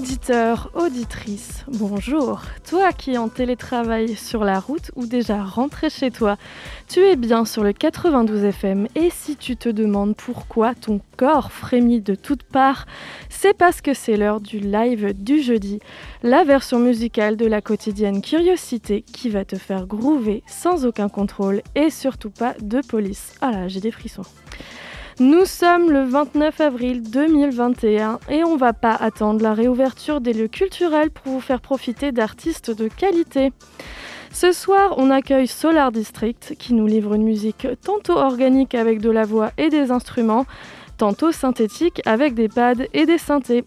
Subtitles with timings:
[0.00, 2.40] Auditeur, auditrice, bonjour.
[2.66, 6.38] Toi qui es en télétravail sur la route ou déjà rentré chez toi,
[6.88, 11.52] tu es bien sur le 92 FM et si tu te demandes pourquoi ton corps
[11.52, 12.86] frémit de toutes parts,
[13.28, 15.80] c'est parce que c'est l'heure du live du jeudi,
[16.22, 21.60] la version musicale de la quotidienne Curiosité qui va te faire groover sans aucun contrôle
[21.74, 23.34] et surtout pas de police.
[23.42, 24.24] Ah là, j'ai des frissons.
[25.20, 30.48] Nous sommes le 29 avril 2021 et on va pas attendre la réouverture des lieux
[30.48, 33.52] culturels pour vous faire profiter d'artistes de qualité.
[34.32, 39.10] Ce soir, on accueille Solar District qui nous livre une musique tantôt organique avec de
[39.10, 40.46] la voix et des instruments,
[40.96, 43.64] tantôt synthétique avec des pads et des synthés.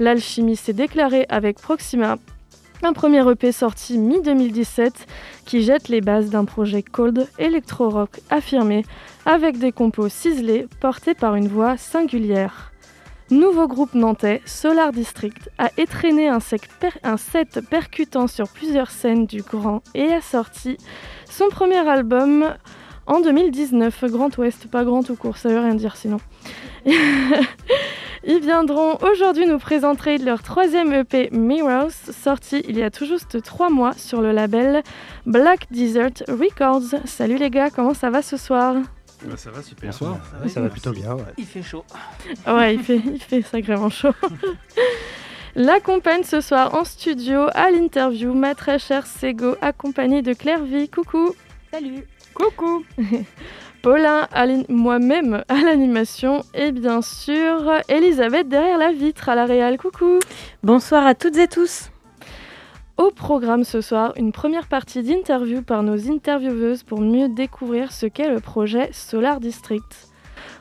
[0.00, 2.16] L'alchimie s'est déclarée avec Proxima,
[2.82, 4.92] un premier EP sorti mi-2017
[5.44, 8.84] qui jette les bases d'un projet cold électro-rock affirmé
[9.26, 12.72] avec des compos ciselés portés par une voix singulière.
[13.30, 16.38] Nouveau groupe nantais, Solar District, a étraîné un,
[17.02, 20.78] un, set percutant sur plusieurs scènes du Grand et a sorti
[21.28, 22.54] son premier album
[23.08, 24.04] en 2019.
[24.04, 26.18] Grand Ouest, pas grand tout court, ça veut rien dire sinon.
[28.24, 33.42] Ils viendront aujourd'hui nous présenter leur troisième EP Mirrors, sorti il y a tout juste
[33.42, 34.82] trois mois sur le label
[35.24, 37.00] Black Desert Records.
[37.06, 38.74] Salut les gars, comment ça va ce soir?
[39.24, 39.90] Bah, ça va super.
[39.90, 40.18] Bonsoir.
[40.48, 41.16] Ça, va, plutôt bien.
[41.38, 41.84] Il fait chaud.
[42.46, 44.14] Ouais, il fait, il fait sacrément chaud.
[45.54, 50.88] L'accompagne ce soir en studio à l'interview ma très chère Sego, accompagnée de Claire Vie.
[50.88, 51.34] Coucou.
[51.72, 52.06] Salut.
[52.38, 52.84] Coucou.
[53.82, 54.28] Paulin,
[54.68, 59.76] moi-même à l'animation et bien sûr Elisabeth derrière la vitre à la Réal.
[59.76, 60.20] Coucou.
[60.62, 61.90] Bonsoir à toutes et tous.
[62.96, 68.06] Au programme ce soir, une première partie d'interview par nos intervieweuses pour mieux découvrir ce
[68.06, 70.08] qu'est le projet Solar District.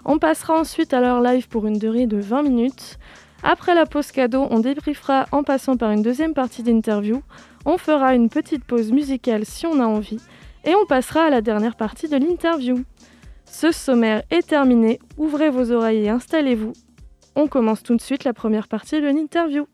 [0.04, 2.98] On passera ensuite à leur live pour une durée de 20 minutes.
[3.44, 7.22] Après la pause cadeau, on débriefera en passant par une deuxième partie d'interview.
[7.66, 10.20] On fera une petite pause musicale si on a envie.
[10.64, 12.84] Et on passera à la dernière partie de l'interview.
[13.46, 15.00] Ce sommaire est terminé.
[15.18, 16.74] Ouvrez vos oreilles et installez-vous.
[17.36, 19.68] On commence tout de suite la première partie de l'interview.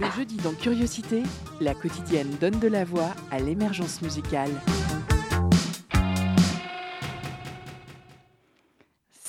[0.00, 1.22] Le jeudi dans Curiosité,
[1.60, 4.50] la quotidienne donne de la voix à l'émergence musicale.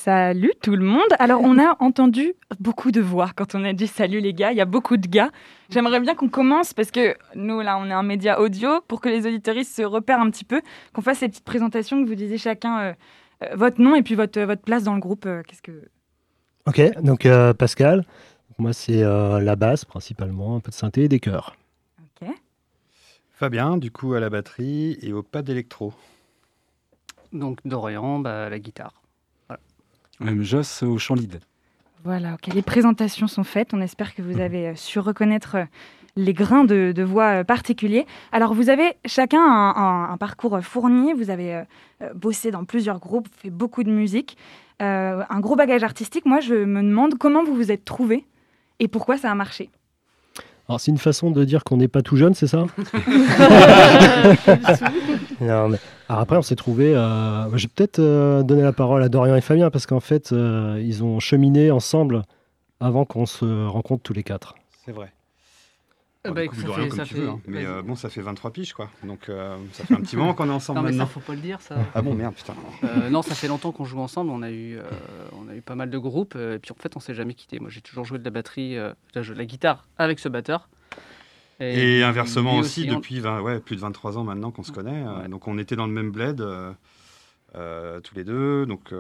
[0.07, 1.09] Salut tout le monde.
[1.19, 4.57] Alors on a entendu beaucoup de voix quand on a dit salut les gars, il
[4.57, 5.31] y a beaucoup de gars.
[5.69, 9.09] J'aimerais bien qu'on commence parce que nous là on est un média audio pour que
[9.09, 10.62] les auditoristes se repèrent un petit peu,
[10.94, 12.94] qu'on fasse ces petites présentations que vous disiez chacun euh,
[13.44, 15.25] euh, votre nom et puis votre, votre place dans le groupe.
[15.25, 15.90] Euh, qu'est-ce que
[16.68, 18.06] Ok, donc Pascal,
[18.57, 21.56] moi, c'est euh, la basse principalement, un peu de synthé et des chœurs.
[22.00, 22.29] Ok.
[23.31, 25.94] Fabien, du coup, à la batterie et au pas d'électro.
[27.34, 29.01] Donc Dorian, bah, la guitare.
[30.19, 30.33] Voilà.
[30.33, 31.39] Même Joss au chant lead.
[32.03, 32.38] Voilà.
[32.53, 33.73] Les présentations sont faites.
[33.73, 35.66] On espère que vous avez euh, su reconnaître euh,
[36.16, 38.05] les grains de, voix particuliers.
[38.31, 41.13] Alors, vous avez chacun un, parcours fourni.
[41.13, 41.61] Vous avez
[42.16, 44.35] bossé dans plusieurs groupes, fait beaucoup de musique,
[44.79, 46.25] un gros bagage artistique.
[46.25, 48.25] Moi, je me demande comment vous vous êtes trouvé
[48.79, 49.69] et pourquoi ça a marché
[50.69, 52.66] alors, c'est une façon de dire qu'on n'est pas tout jeune, c'est ça?
[56.09, 56.95] Alors après, on s'est trouvé.
[56.95, 57.50] Euh...
[57.57, 60.81] Je vais peut-être euh, donner la parole à Dorian et Fabien parce qu'en fait, euh,
[60.84, 62.23] ils ont cheminé ensemble
[62.79, 64.56] avant qu'on se rencontre tous les quatre.
[64.85, 65.12] C'est vrai.
[66.28, 67.40] Euh, bah, ça fait, ça fait, hein.
[67.47, 68.90] Mais euh, bon, ça fait 23 piges, quoi.
[69.03, 71.06] Donc, euh, ça fait un petit moment qu'on est ensemble non, mais maintenant.
[71.06, 71.77] ça, faut pas le dire, ça.
[71.94, 72.53] Ah bon, merde, putain.
[73.10, 74.31] non, ça fait longtemps qu'on joue ensemble.
[74.31, 74.80] On a eu,
[75.33, 76.36] on a eu pas mal de groupes.
[76.36, 77.60] et puis, en fait, on s'est jamais quitté.
[77.60, 80.69] Moi, j'ai toujours joué de la batterie, de la guitare avec ce batteur.
[81.59, 85.04] Et, inversement aussi, depuis ouais, plus de 23 ans maintenant qu'on se connaît.
[85.30, 86.44] donc, on était dans le même bled,
[87.54, 88.65] tous les deux.
[88.65, 88.94] Donc...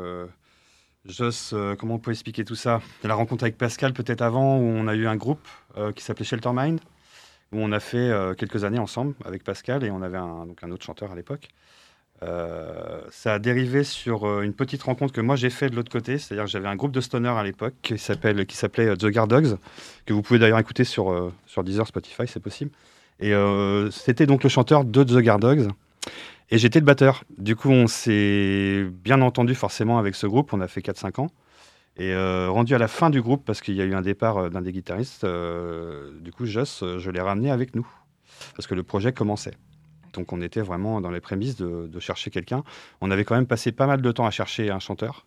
[1.05, 2.81] Joss, comment on peut expliquer tout ça?
[3.01, 5.47] La rencontre avec Pascal, peut-être avant, où on a eu un groupe
[5.95, 6.81] qui s'appelait Shelter Mind,
[7.51, 10.63] où on a fait euh, quelques années ensemble avec Pascal et on avait un, donc
[10.63, 11.49] un autre chanteur à l'époque.
[12.23, 15.91] Euh, ça a dérivé sur euh, une petite rencontre que moi j'ai fait de l'autre
[15.91, 19.05] côté, c'est-à-dire que j'avais un groupe de stoner à l'époque qui s'appelle qui s'appelait The
[19.05, 19.57] Guard Dogs,
[20.05, 22.71] que vous pouvez d'ailleurs écouter sur sur Deezer, Spotify, c'est possible.
[23.19, 23.33] Et
[23.91, 25.67] c'était donc le chanteur de The Guard Dogs.
[26.49, 27.23] Et j'étais le batteur.
[27.37, 30.53] Du coup, on s'est bien entendu forcément avec ce groupe.
[30.53, 31.29] On a fait 4-5 ans.
[31.97, 34.37] Et euh, rendu à la fin du groupe, parce qu'il y a eu un départ
[34.37, 37.87] euh, d'un des guitaristes, euh, du coup, Joss, je l'ai ramené avec nous.
[38.55, 39.55] Parce que le projet commençait.
[40.17, 42.63] Donc on était vraiment dans les prémices de, chercher quelqu'un.
[42.99, 45.25] On avait quand même passé pas mal de temps à chercher un chanteur.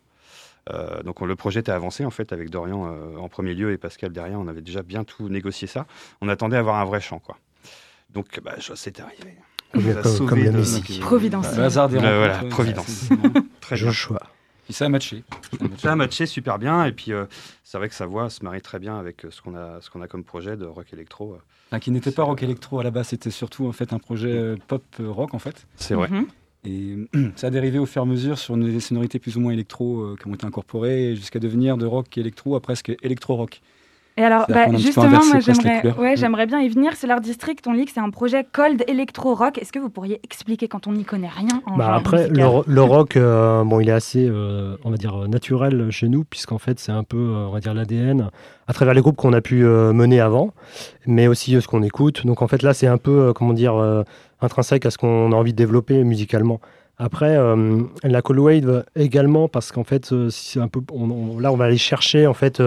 [1.04, 2.81] donc le projet était avancé en fait avec Dorian
[3.16, 4.38] en premier lieu et Pascal derrière.
[4.38, 5.87] On avait déjà bien tout négocié ça.
[6.20, 7.38] On attendait à avoir un vrai chant quoi.
[8.12, 9.37] Donc bah, Joss est arrivé.
[9.72, 11.00] Comme, la musique.
[11.00, 11.46] Providence.
[11.56, 13.08] Hasard des Voilà, Providence.
[13.60, 14.20] Très Joshua.
[14.70, 15.25] Et ça a matché.
[15.78, 16.84] Ça a matché super bien.
[16.84, 17.26] Et puis, euh,
[17.64, 19.90] c'est vrai que sa voix se marie très bien avec euh, ce qu'on a, ce
[19.90, 21.34] qu'on a comme projet de rock électro.
[21.34, 21.38] Euh.
[21.72, 24.55] Ah, qui n'était pas rock électro à la base, c'était surtout en fait un projet
[24.69, 25.67] pop rock en fait.
[25.75, 26.08] C'est vrai.
[26.08, 26.26] Mhm.
[26.64, 26.96] Et
[27.37, 30.14] ça a dérivé au fur et à mesure sur des sonorités plus ou moins électro
[30.17, 33.61] qui ont été incorporées jusqu'à devenir de rock électro à presque électro-rock.
[34.20, 36.93] Et alors, bah, justement, moi, j'aimerais, ouais, j'aimerais bien y venir.
[36.94, 39.56] C'est leur district, on lit que c'est un projet cold electro rock.
[39.56, 43.17] Est-ce que vous pourriez expliquer quand on n'y connaît rien en bah Après, le, rock,
[43.17, 46.93] euh, bon, il est assez, euh, on va dire, naturel chez nous, puisqu'en fait, c'est
[46.93, 48.28] un peu, euh, on va dire, l'ADN
[48.69, 50.52] à travers les groupes qu'on a pu mener avant,
[51.06, 52.26] mais aussi ce qu'on écoute.
[52.26, 54.05] Donc, en fait, là, c'est un peu, comment dire,
[54.43, 56.61] intrinsèque à ce qu'on a envie de développer musicalement.
[57.02, 57.38] Après,
[58.02, 60.81] la Cold Wave également, parce qu'en fait, c'est un peu,
[61.41, 62.61] là, on va aller chercher en fait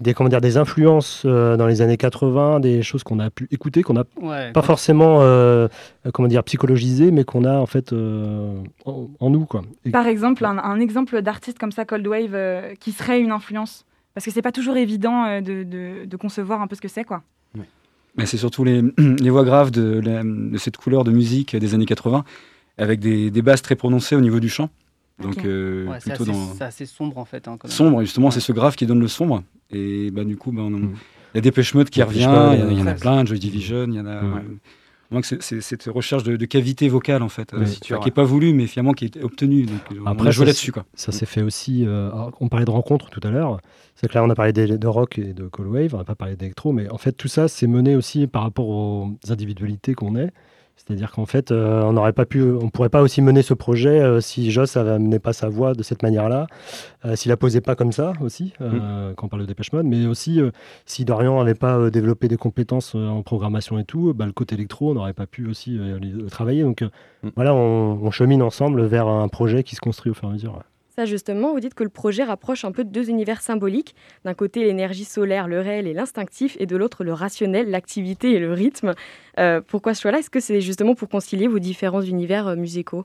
[0.00, 3.46] des, comment dire, des influences euh, dans les années 80, des choses qu'on a pu
[3.50, 4.04] écouter, qu'on n'a
[4.52, 5.68] pas forcément euh,
[6.12, 9.44] comment dire, psychologisé, mais qu'on a en fait euh, en, nous.
[9.44, 9.62] Quoi.
[9.92, 13.84] Par exemple, un, exemple d'artiste comme ça, Cold Wave, qui serait une influence
[14.14, 17.04] Parce que c'est pas toujours évident de, de, concevoir un peu ce que c'est.
[17.04, 17.22] quoi.
[18.16, 21.86] Mais c'est surtout les, les, voix graves de, de, cette couleur de musique des années
[21.86, 22.24] 80,
[22.80, 24.70] avec des, des basses très prononcées au niveau du chant.
[25.20, 27.46] Donc, euh, c'est assez, assez, sombre en fait.
[27.46, 29.42] Hein, sombre, justement, c'est ce grave qui donne le sombre.
[29.70, 30.94] Et bah, du coup, bah, mm.
[31.34, 33.94] il y a des Mode qui revient, il y, en a plein, Joy Division, il
[33.94, 34.22] y en a.
[35.10, 38.68] Donc c'est cette recherche de, cavité vocale en fait, euh, qui n'est pas voulu mais
[38.68, 39.66] finalement qui est obtenue.
[39.66, 40.84] Donc Après, on a joué là-dessus quoi.
[40.94, 41.84] Ça s'est fait aussi.
[41.84, 43.60] Euh, on parlait de rencontres tout à l'heure.
[43.96, 46.04] C'est que là on a parlé de, de, rock et de call wave, on n'a
[46.04, 49.94] pas parlé d'électro, mais en fait tout ça c'est mené aussi par rapport aux individualités
[49.94, 50.30] qu'on est.
[50.86, 54.00] C'est-à-dire qu'en fait, euh, on n'aurait pas pu, on pourrait pas aussi mener ce projet
[54.00, 56.46] euh, si Joss n'amenait pas sa voix de cette manière-là,
[57.04, 59.14] euh, s'il la posait pas comme ça aussi, mm.
[59.14, 60.40] quand on parle de Dépêche Mode, mais aussi
[60.86, 64.92] si Dorian n'avait pas développé des compétences en programmation et tout, bah, le côté électro,
[64.92, 65.78] on n'aurait pas pu aussi
[66.30, 66.62] travailler.
[66.62, 67.28] Donc mm.
[67.36, 70.32] voilà, on, on, chemine ensemble vers un projet qui se construit au fur et à
[70.32, 70.62] mesure
[71.04, 73.94] justement, vous dites que le projet rapproche un peu de deux univers symboliques.
[74.24, 78.38] D'un côté, l'énergie solaire, le réel et l'instinctif, et de l'autre, le rationnel, l'activité et
[78.38, 78.94] le rythme.
[79.38, 80.18] Euh, pourquoi ce choix-là?
[80.18, 83.04] Est-ce que c'est justement pour concilier vos différents univers euh, musicaux?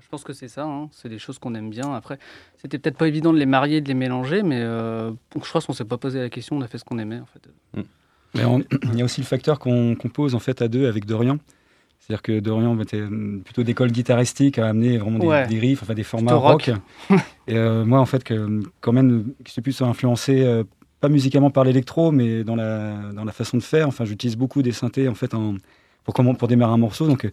[0.00, 0.88] Je pense que c'est ça, hein.
[0.92, 1.92] c'est des choses qu'on aime bien.
[1.94, 2.18] Après,
[2.56, 5.72] c'était peut-être pas évident de les marier, de les mélanger, mais euh, je crois qu'on
[5.72, 7.48] s'est pas posé la question, on a fait ce qu'on aimait en fait.
[7.74, 7.82] Mm.
[8.34, 8.42] Mais
[8.92, 11.38] il y a aussi le facteur qu'on compose en fait à deux avec Dorian.
[12.00, 13.02] C'est-à-dire que Dorian était
[13.44, 16.70] plutôt d'école guitaristique, a amené vraiment des, riffs, enfin des formats rock.
[17.46, 20.64] et euh, moi, en fait, que, quand même, qui suis plus influencé, euh,
[21.00, 23.86] pas musicalement par l'électro, mais dans la, dans la façon de faire.
[23.86, 25.56] Enfin, j'utilise beaucoup des synthés, en fait, en,
[26.04, 27.06] pour, comment, pour démarrer un morceau.
[27.06, 27.30] Donc, euh,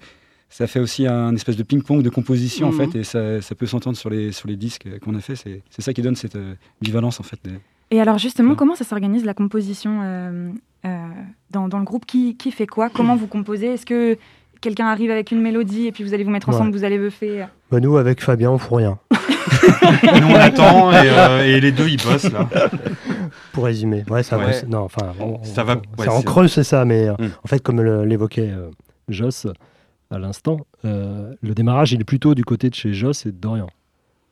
[0.49, 2.91] ça fait aussi un espèce de ping-pong de composition, en mhm.
[2.91, 5.35] fait, et ça, ça peut s'entendre sur les, sur les disques qu'on a fait.
[5.35, 6.37] C'est ça qui donne cette
[6.81, 7.39] bivalence, en fait.
[7.89, 10.51] Et alors, justement, comment ça s'organise, la composition
[10.83, 12.05] dans, dans, le groupe?
[12.05, 12.89] Qui, qui fait quoi?
[12.89, 13.67] Comment vous composez?
[13.67, 14.17] Est-ce que
[14.61, 17.45] quelqu'un arrive avec une mélodie et puis vous allez vous mettre ensemble, vous allez buffer.
[17.71, 18.99] Bah nous, avec Fabien, on fout rien.
[20.21, 22.47] nous, on attend euh, et, les deux, ils bossent là.
[23.51, 25.81] Pour résumer, ouais, ça, Va, non, enfin, ça va.
[26.07, 27.29] en creux, c'est ça, mais euh, hmm.
[27.43, 28.69] en fait, comme l'évoquait euh,
[29.09, 29.47] Joss
[30.09, 33.67] à l'instant, le démarrage, il est plutôt du côté de chez Joss et de Dorian.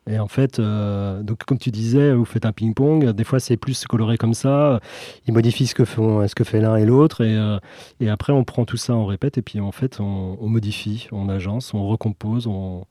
[0.07, 3.09] Et en fait, euh, donc comme tu disais, vous faites un ping-pong.
[3.11, 4.79] Des fois, c'est plus coloré comme ça.
[5.27, 7.21] Ils modifient ce que, font, ce que fait l'un et l'autre.
[7.23, 7.57] Et, euh,
[7.99, 9.39] et, après, on prend tout ça, on répète.
[9.39, 12.85] Et puis, en fait, on, modifie, on agence, on recompose, on,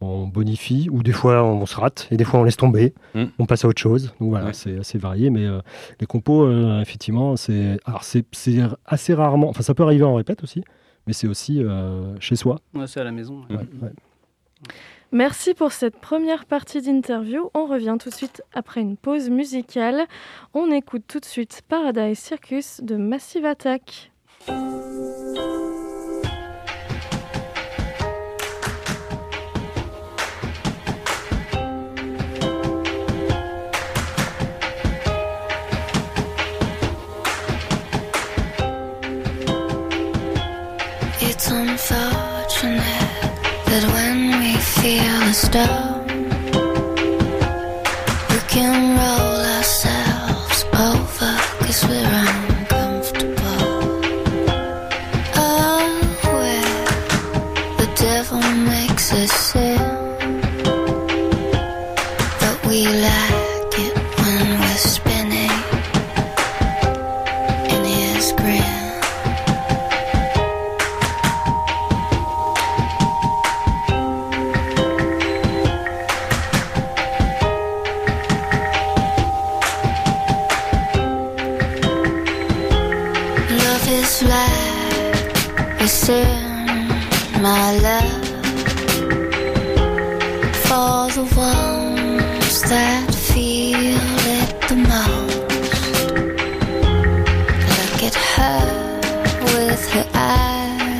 [0.00, 0.88] on, bonifie.
[0.90, 2.08] Ou des fois, on, se rate.
[2.10, 2.92] Et des fois, on laisse tomber.
[3.14, 3.26] Mm.
[3.38, 4.12] On passe à autre chose.
[4.18, 5.30] Donc voilà, c'est assez varié.
[5.30, 5.60] Mais euh,
[6.00, 9.48] les compos, effectivement, c'est assez rarement.
[9.48, 10.64] Enfin, ça peut arriver en répète aussi.
[11.06, 11.62] Mais c'est aussi
[12.18, 12.58] chez soi.
[12.74, 13.42] Ouais, c'est à la maison.
[15.14, 17.50] Merci pour cette première partie d'interview.
[17.52, 20.06] On revient tout de suite après une pause musicale.
[20.54, 24.10] On écoute tout de suite Paradise Circus de Massive Attack.
[45.42, 45.91] stop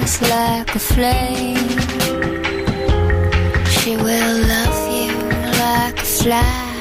[0.02, 1.68] eyes like a flame.
[3.66, 5.12] She will love you
[5.60, 6.71] like a fly,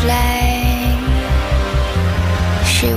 [0.00, 0.98] slang.
[2.64, 2.88] She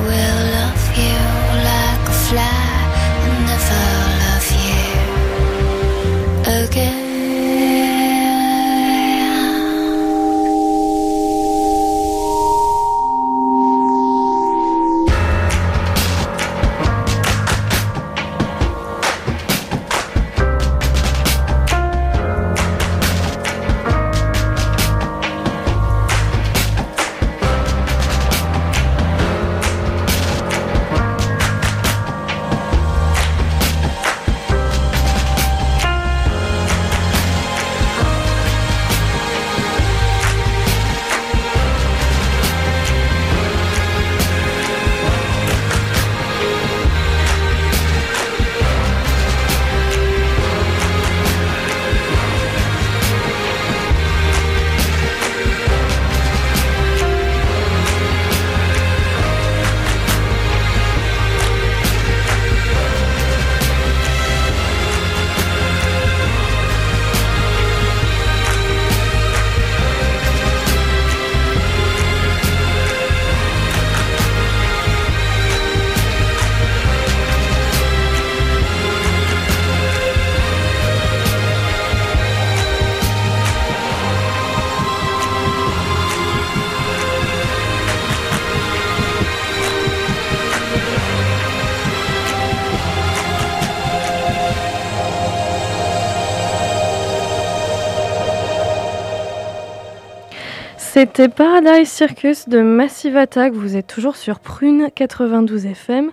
[101.04, 103.52] C'était Paradise Circus de Massive Attack.
[103.52, 106.12] Vous êtes toujours sur Prune 92 FM.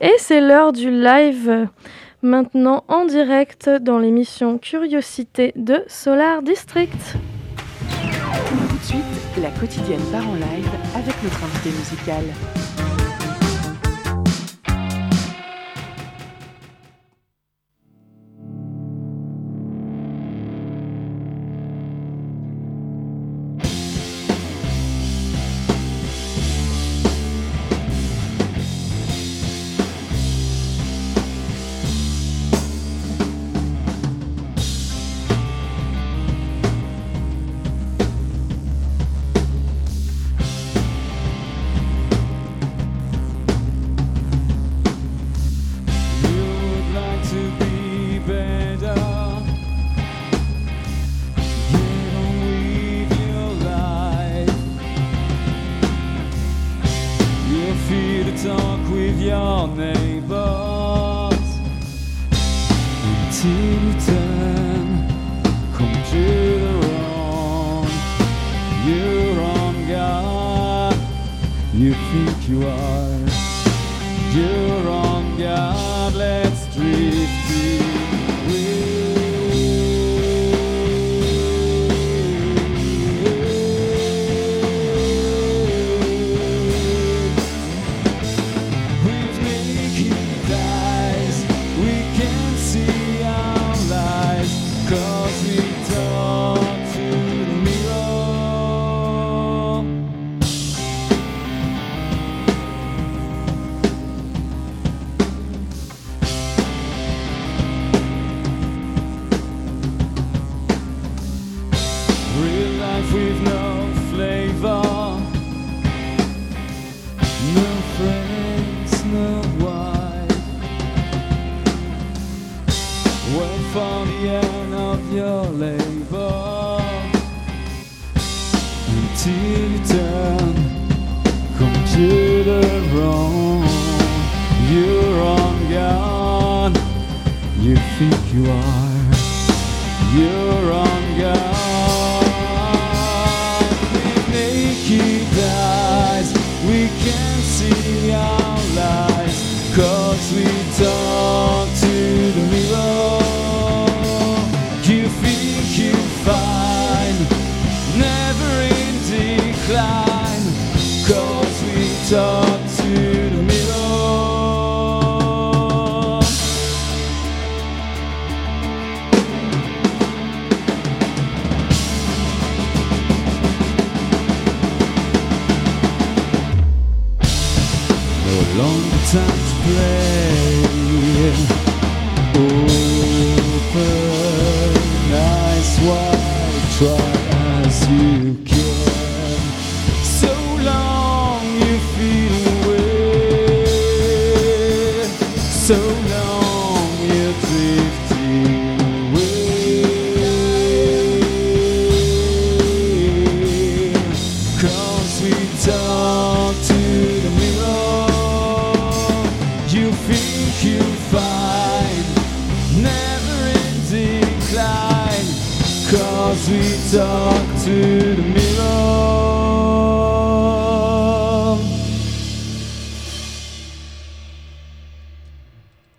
[0.00, 1.66] Et c'est l'heure du live
[2.22, 7.16] maintenant en direct dans l'émission Curiosité de Solar District.
[8.68, 9.02] Tout de suite,
[9.42, 12.22] la quotidienne part en live avec notre invité musical.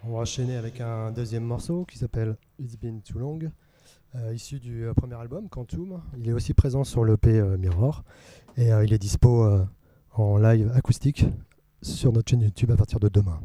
[0.03, 3.39] On va enchaîner avec un deuxième morceau qui s'appelle It's Been Too Long.
[4.15, 6.01] Euh, issu du euh, premier album Quantum.
[6.17, 8.03] Il est aussi présent sur l'EP euh, Mirror
[8.57, 9.47] et euh, il est dispo
[10.13, 11.25] en live acoustique
[11.81, 13.39] sur notre chaîne YouTube à partir de demain.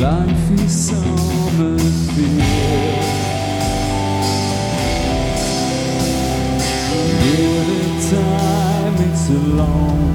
[0.00, 2.36] Life is summer fear.
[7.22, 10.05] Give it time, it's a long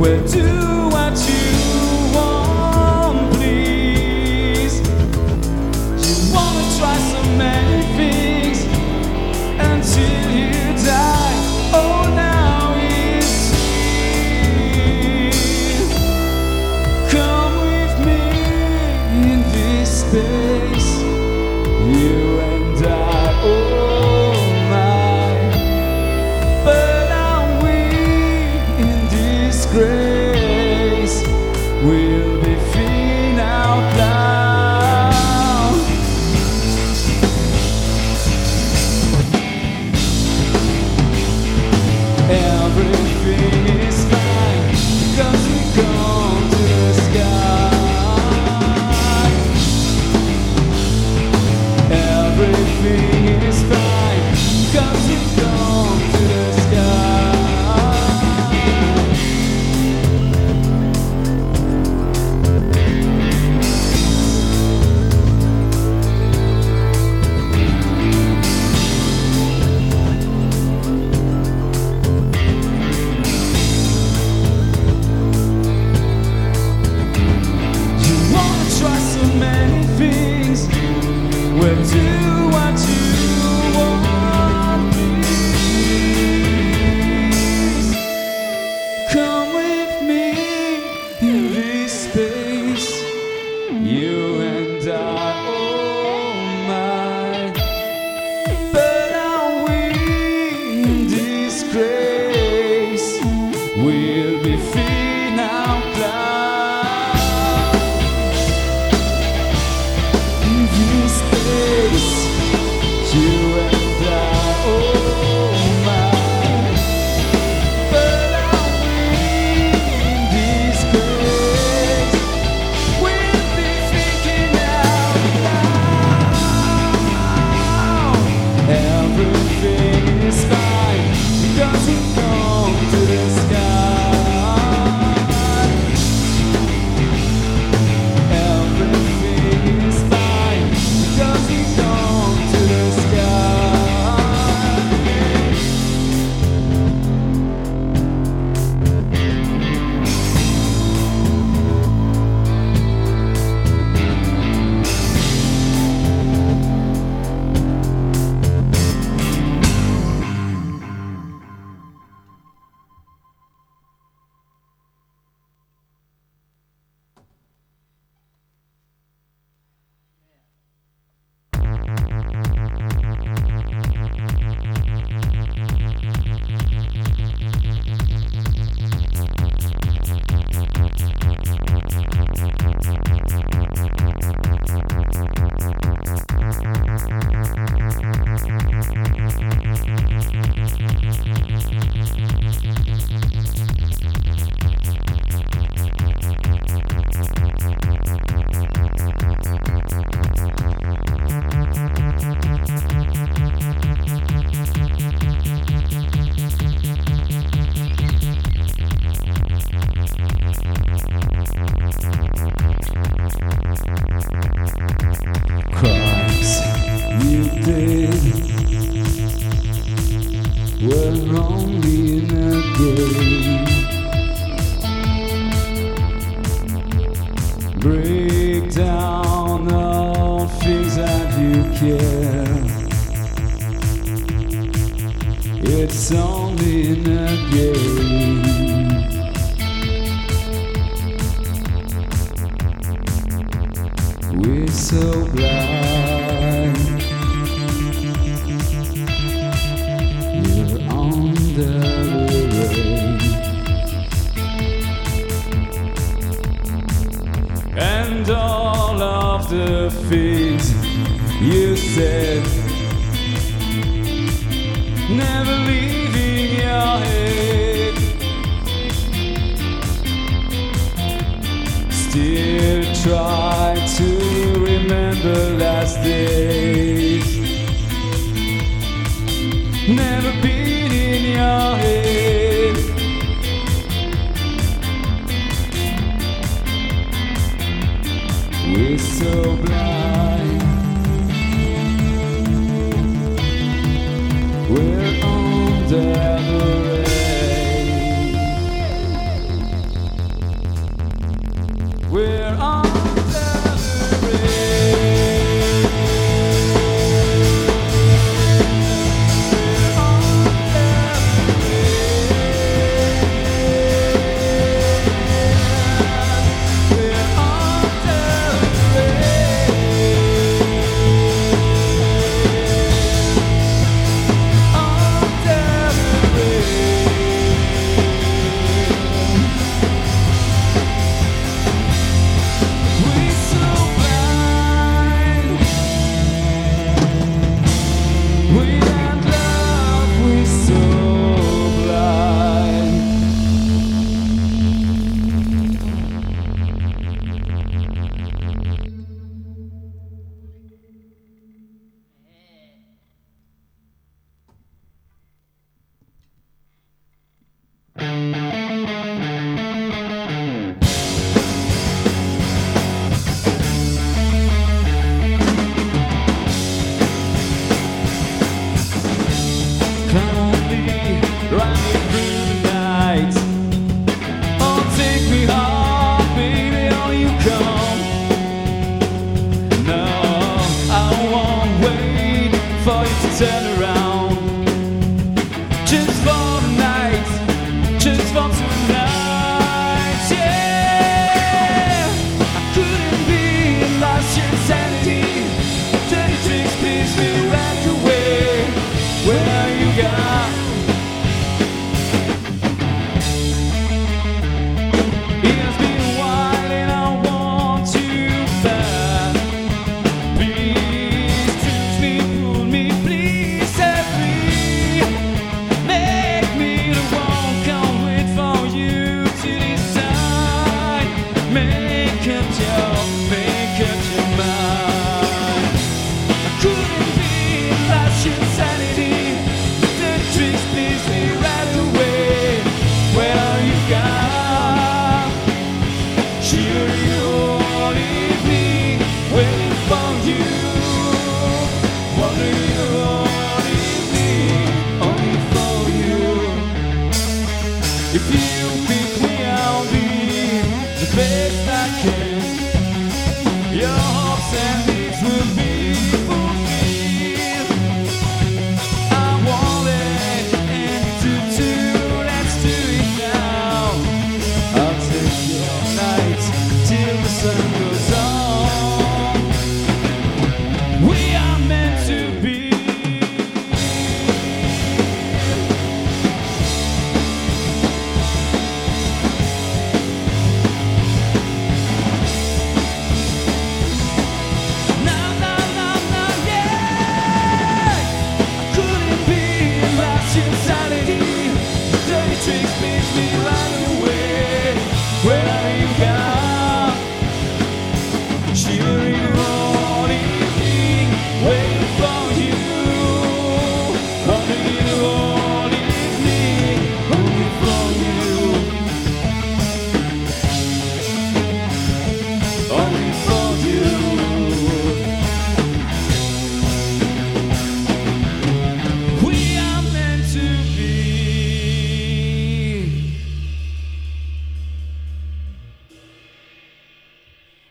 [0.00, 0.69] what you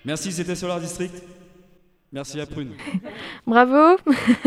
[0.05, 1.13] Merci, c'était Solar District.
[2.11, 2.71] Merci à Prune.
[3.45, 3.97] Bravo.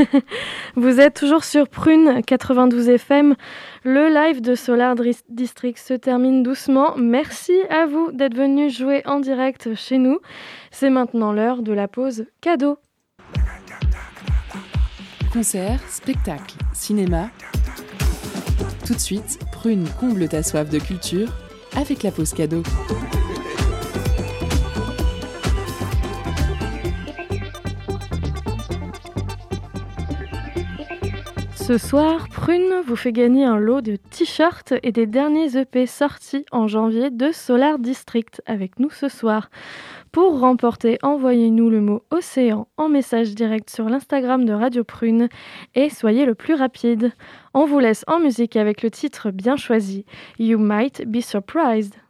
[0.77, 3.37] Vous êtes toujours sur Prune 92 FM.
[3.85, 4.97] Le live de Solar
[5.29, 6.97] District se termine doucement.
[6.97, 10.19] Merci à vous d'être venus jouer en direct chez nous.
[10.73, 12.79] C'est maintenant l'heure de la pause cadeau.
[15.33, 17.31] Concert, spectacle, cinéma.
[18.85, 21.29] Tout de suite, Prune comble ta soif de culture
[21.77, 22.65] avec la pause cadeau.
[31.73, 36.45] Ce soir, Prune vous fait gagner un lot de t-shirts et des derniers EP sortis
[36.53, 39.49] en janvier de Solar District avec nous ce soir.
[40.13, 45.31] Pour remporter, envoyez-nous le mot océan en message direct sur l'Instagram de Radio Prune
[45.75, 47.13] et soyez le plus rapide.
[47.55, 50.05] On vous laisse en musique avec le titre bien choisi,
[50.39, 52.02] You Might Be Surprised.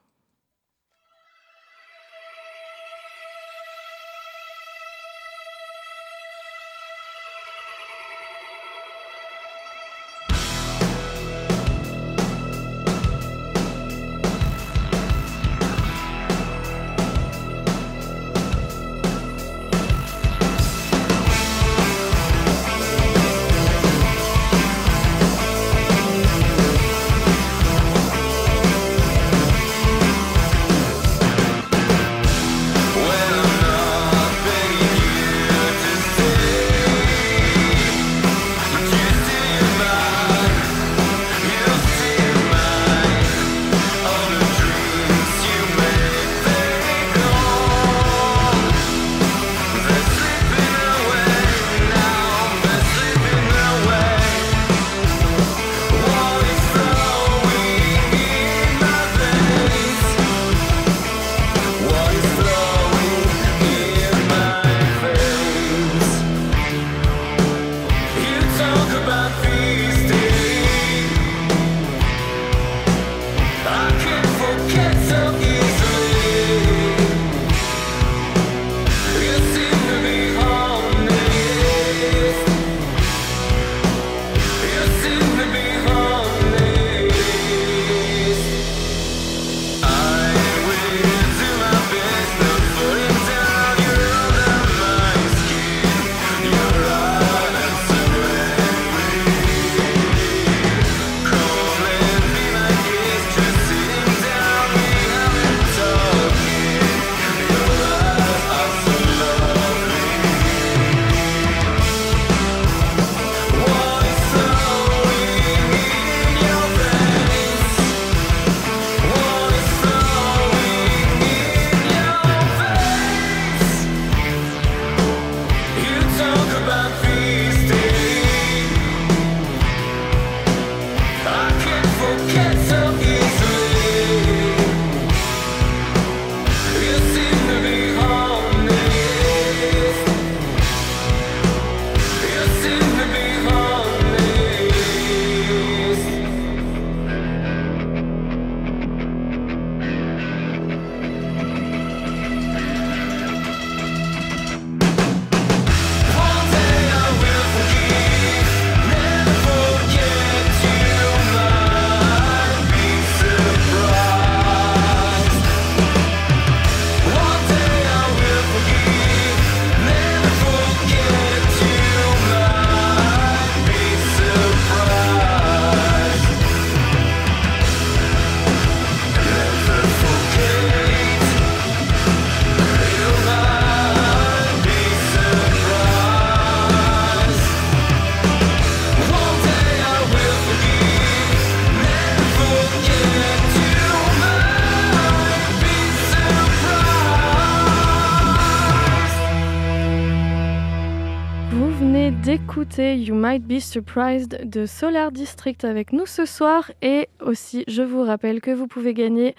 [202.78, 206.70] You Might Be Surprised de Solar District avec nous ce soir.
[206.80, 209.34] Et aussi, je vous rappelle que vous pouvez gagner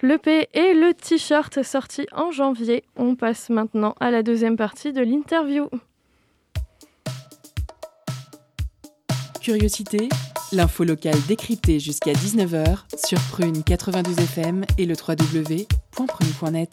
[0.00, 2.82] le P et le t-shirt sorti en janvier.
[2.96, 5.68] On passe maintenant à la deuxième partie de l'interview.
[9.40, 10.08] Curiosité,
[10.52, 16.72] l'info locale décryptée jusqu'à 19h sur Prune 92 FM et le www.prune.net.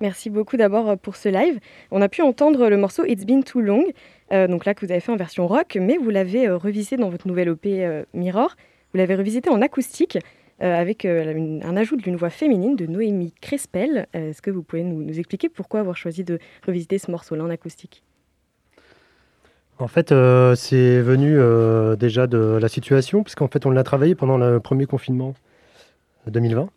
[0.00, 1.58] Merci beaucoup d'abord euh, pour ce live.
[1.90, 3.84] On a pu entendre le morceau It's Been Too Long,
[4.32, 6.96] euh, donc là que vous avez fait en version rock, mais vous l'avez euh, revisité
[6.96, 7.66] dans votre nouvelle OP
[8.12, 8.54] Mirror.
[8.92, 10.18] Vous l'avez revisité en acoustique.
[10.58, 14.06] avec un ajout d'une voix féminine de Noémie Crespel.
[14.14, 18.02] Est-ce que vous pouvez nous, expliquer pourquoi avoir choisi de revisiter ce morceau-là en acoustique?
[19.78, 20.14] En fait,
[20.54, 21.36] c'est venu
[21.98, 25.34] déjà de la situation, puisqu'en fait, on l'a travaillé pendant le premier confinement
[26.26, 26.70] 2020.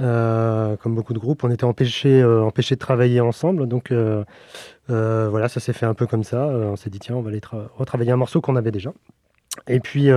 [0.00, 3.66] Euh, comme beaucoup de groupes, on était empêchés, euh, de travailler ensemble.
[3.66, 4.24] Donc euh,
[4.88, 6.46] voilà, ça s'est fait un peu comme ça.
[6.46, 7.40] on s'est dit, tiens, on va aller
[7.76, 8.92] retravailler un morceau qu'on avait déjà.
[9.66, 10.08] Et puis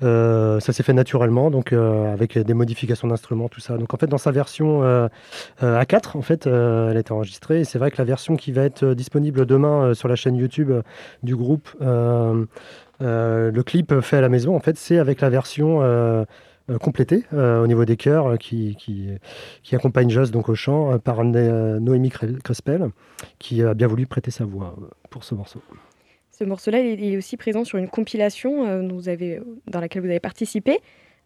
[0.00, 3.76] ça s'est fait naturellement, donc avec des modifications d'instruments, tout ça.
[3.76, 4.82] Donc en fait, dans sa version
[5.60, 7.60] A4, en fait, elle est enregistrée.
[7.60, 10.72] Et c'est vrai que la version qui va être disponible demain sur la chaîne YouTube
[11.22, 15.80] du groupe, le clip fait à la maison, en fait, c'est avec la version
[16.76, 21.24] complété euh, au niveau des chœurs euh, qui, qui, accompagne Joss donc au chant par
[21.24, 22.90] Noémie Crespel
[23.38, 24.76] qui a bien voulu prêter sa voix
[25.10, 25.62] pour ce morceau.
[26.30, 30.78] Ce morceau-là, est aussi présent sur une compilation dans laquelle vous avez participé.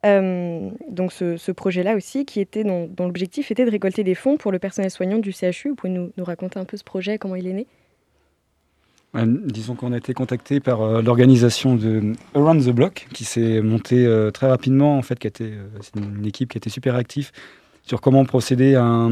[0.05, 4.59] donc ce, projet-là aussi, qui était dont, l'objectif était de récolter des fonds pour le
[4.59, 5.71] personnel soignant du CHU.
[5.71, 7.67] Vous pouvez nous, nous raconter un peu ce projet, comment il est né?
[9.15, 14.07] Disons qu'on a été contacté par euh, l'organisation de Around the Block, qui s'est montée
[14.07, 16.97] euh, très rapidement, en fait, qui a euh, c'est une équipe qui a été super
[16.97, 17.31] active
[17.85, 19.09] sur comment procéder à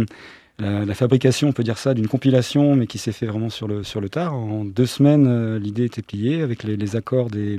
[0.58, 3.82] la, fabrication, on peut dire ça, d'une compilation, mais qui s'est fait vraiment sur le,
[3.82, 4.34] sur le tard.
[4.34, 7.58] En deux semaines, l'idée était pliée avec les, accords des,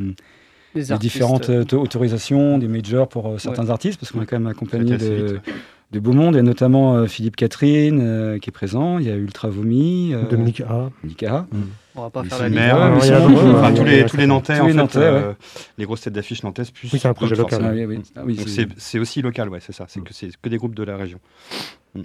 [0.99, 5.39] différentes autorisations, des majors pour certains artistes, parce qu'on a quand même accompagné de,
[5.91, 10.13] de beau monde, et notamment Philippe Catherine qui est présent, il y a Ultra Vomi,
[10.29, 10.91] Dominique A.
[11.01, 11.47] Dominique A.
[11.51, 11.61] Mm.
[11.95, 13.75] On va pas faire la liste.
[13.75, 15.33] tous, les, tous les Nantais, en fait, euh,
[15.77, 16.91] les grosses têtes d'affiche nantaises, plus.
[16.91, 17.89] Oui, c'est un projet local.
[18.15, 18.21] Ah
[18.77, 19.85] c'est aussi local, ouais, c'est ça.
[19.87, 21.19] C'est que, que des groupes de la région.
[21.95, 22.01] Mm.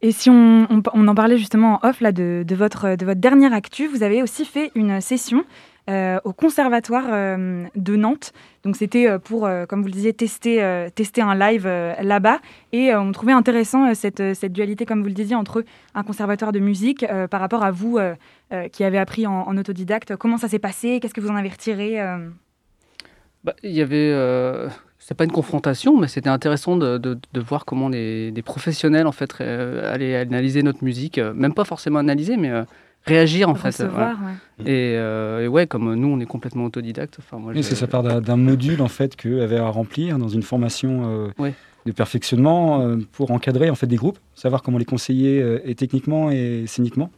[0.00, 3.20] Et si on, on, en parlait justement en off là, de, de, votre, de votre
[3.20, 5.44] dernière actu, vous avez aussi fait une session
[5.88, 8.34] euh, au Conservatoire euh, de Nantes.
[8.62, 12.40] Donc c'était euh, pour, comme vous le disiez, tester, tester un live là-bas.
[12.72, 16.58] Et on trouvait intéressant cette, cette, dualité, comme vous le disiez, entre un conservatoire de
[16.58, 17.98] musique par rapport à vous
[18.72, 20.16] qui avez appris en, autodidacte.
[20.16, 21.00] Comment ça s'est passé?
[21.00, 21.98] Qu'est-ce que vous en avez retiré
[23.44, 24.14] bah, Il y avait
[24.98, 29.06] c'est pas une confrontation, mais c'était intéressant de, de, de, voir comment des, des professionnels
[29.06, 32.50] en fait allaient analyser notre musique, même pas forcément analyser, mais
[33.08, 33.82] réagir en fait.
[34.66, 37.16] Euh, et, ouais, comme nous, on est complètement autodidacte.
[37.18, 40.42] Enfin, moi, c'est ça part d'un module en fait que avait à remplir dans une
[40.42, 41.50] formation euh,
[41.86, 46.30] de perfectionnement euh, pour encadrer en fait des groupes, savoir comment les conseiller et techniquement
[46.30, 47.10] et scéniquement.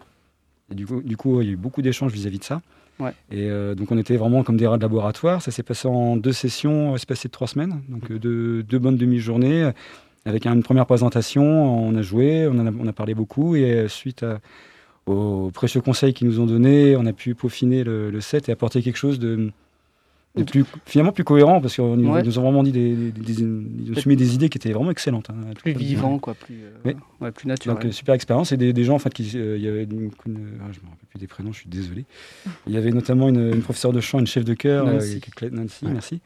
[0.70, 2.62] Et du coup, du coup, il y a eu beaucoup d'échanges vis-à-vis de ça.
[2.98, 3.12] Ouais.
[3.30, 5.40] Et donc on était vraiment comme des rats de laboratoire.
[5.40, 9.70] Ça s'est passé en deux sessions, passé de trois semaines, donc deux, deux bonnes demi-journées
[10.26, 11.42] avec une première présentation.
[11.42, 14.40] On a joué, on, a, on a parlé beaucoup et suite à
[15.06, 18.82] aux précieux conseils qu'ils nous ont donnés, on a pu peaufiner le, set et apporter
[18.82, 19.50] quelque chose de,
[20.46, 24.34] plus, finalement plus cohérent parce qu'ils nous ont vraiment dit des, ils ont soumis des
[24.34, 25.28] idées qui étaient vraiment excellentes.
[25.30, 27.78] Hein, plus vivant, quoi, plus, euh, plus naturel.
[27.82, 30.68] Donc super expérience et des, gens en fait qui, euh, il y avait une, ah,
[30.70, 32.04] je me rappelle plus des prénoms, je suis désolé.
[32.66, 35.86] Il y avait notamment une, professeure de chant, une chef de chœur, Nancy, euh, Nancy
[35.86, 36.20] merci.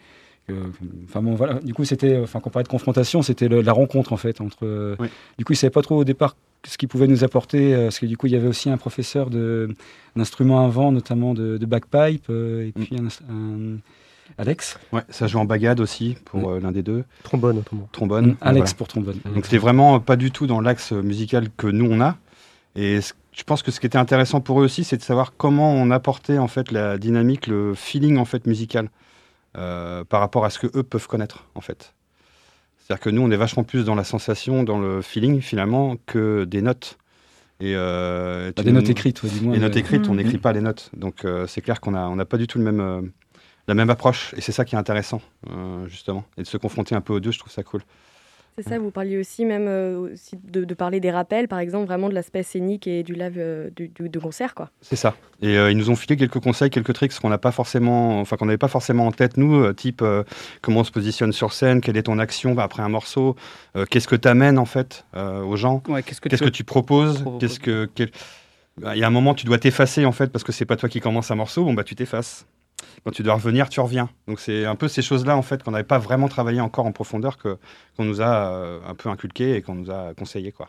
[1.04, 1.54] Enfin bon, voilà.
[1.60, 4.96] Du coup, c'était, enfin, qu'on parlait de confrontation, c'était la rencontre en fait entre.
[5.38, 6.36] Du coup, ils savaient pas trop au départ
[6.66, 8.76] ce qu'il pouvait nous apporter, euh, parce que du coup, il y avait aussi un
[8.76, 9.30] professeur
[10.16, 13.08] d'instruments à vent, notamment de, de bagpipe, euh, et puis mm.
[13.30, 13.78] un,
[14.38, 14.78] Alex.
[14.92, 17.04] Ouais, ça joue en bagade aussi pour euh, l'un des deux.
[17.22, 17.88] Trombone, notamment.
[17.92, 18.26] Trombone.
[18.28, 19.18] Mm, Alex pour trombone.
[19.24, 22.16] Donc c'était vraiment pas du tout dans l'axe musical que nous on a.
[22.74, 23.00] Et
[23.32, 25.90] je pense que ce qui était intéressant pour eux aussi, c'est de savoir comment on
[25.90, 28.88] apportait en fait la dynamique, le feeling en fait musical
[29.52, 31.94] par rapport à ce que eux peuvent connaître en fait.
[32.84, 36.44] C'est-à-dire que nous, on est vachement plus dans la sensation, dans le feeling finalement, que
[36.44, 36.98] des notes.
[37.58, 39.54] Et euh, des notes écrites, ouais, dis-moi.
[39.54, 40.90] Les notes écrites, on n'écrit pas les notes.
[40.94, 43.00] Donc euh, c'est clair qu'on n'a on pas du tout le même, euh,
[43.68, 44.34] la même approche.
[44.36, 45.22] Et c'est ça qui est intéressant,
[45.86, 46.26] justement.
[46.36, 47.80] Et de se confronter un peu aux deux, je trouve ça cool.
[48.56, 52.08] C'est ça, vous parliez aussi même euh, aussi de, parler des rappels, par exemple, vraiment
[52.08, 54.70] de l'aspect scénique et du live euh, du, de concert, quoi.
[54.80, 55.16] C'est ça.
[55.42, 58.36] Et euh, ils nous ont filé quelques conseils, quelques tricks qu'on n'a pas forcément, enfin
[58.36, 60.04] qu'on n'avait pas forcément en tête nous, type
[60.62, 63.34] comment on se positionne sur scène, quelle est ton action après un morceau,
[63.90, 67.88] qu'est-ce que tu amènes en fait aux gens, qu'est-ce que, que, tu proposes, qu'est-ce que
[68.80, 70.76] bah, il y a un moment tu dois t'effacer en fait parce que c'est pas
[70.76, 72.46] toi qui commence un morceau, bon bah tu t'effaces
[73.04, 74.08] quand tu dois revenir, tu reviens.
[74.28, 76.92] Donc c'est un peu ces choses-là en fait qu'on n'avait pas vraiment travaillé encore en
[76.92, 77.58] profondeur que
[77.96, 80.68] qu'on nous a euh, un peu inculqué et qu'on nous a conseillé quoi.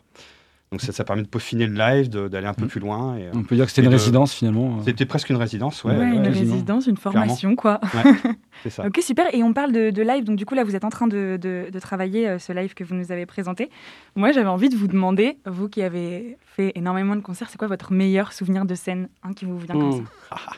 [0.72, 2.70] Donc ça, ça, permet de peaufiner le live, d'aller un peu mm.
[2.70, 3.16] plus loin.
[3.18, 4.78] Et, On peut dire que c'était une résidence finalement.
[4.78, 4.82] Euh.
[4.84, 5.94] C'était presque une résidence, ouais.
[5.94, 7.80] une résidence, une formation, quoi.
[8.64, 8.86] c'est ça.
[8.86, 9.34] ok, super.
[9.34, 11.80] Et on parle de, live, donc du coup là, vous êtes en train de, de,
[11.80, 13.70] travailler euh, ce live que vous nous avez présenté.
[14.16, 17.68] Moi, j'avais envie de vous demander, vous qui avez fait énormément de concerts, c'est quoi
[17.68, 20.06] votre meilleur souvenir de scène un qui vous vient comme mm.
[20.06, 20.12] ça?
[20.32, 20.54] Ah,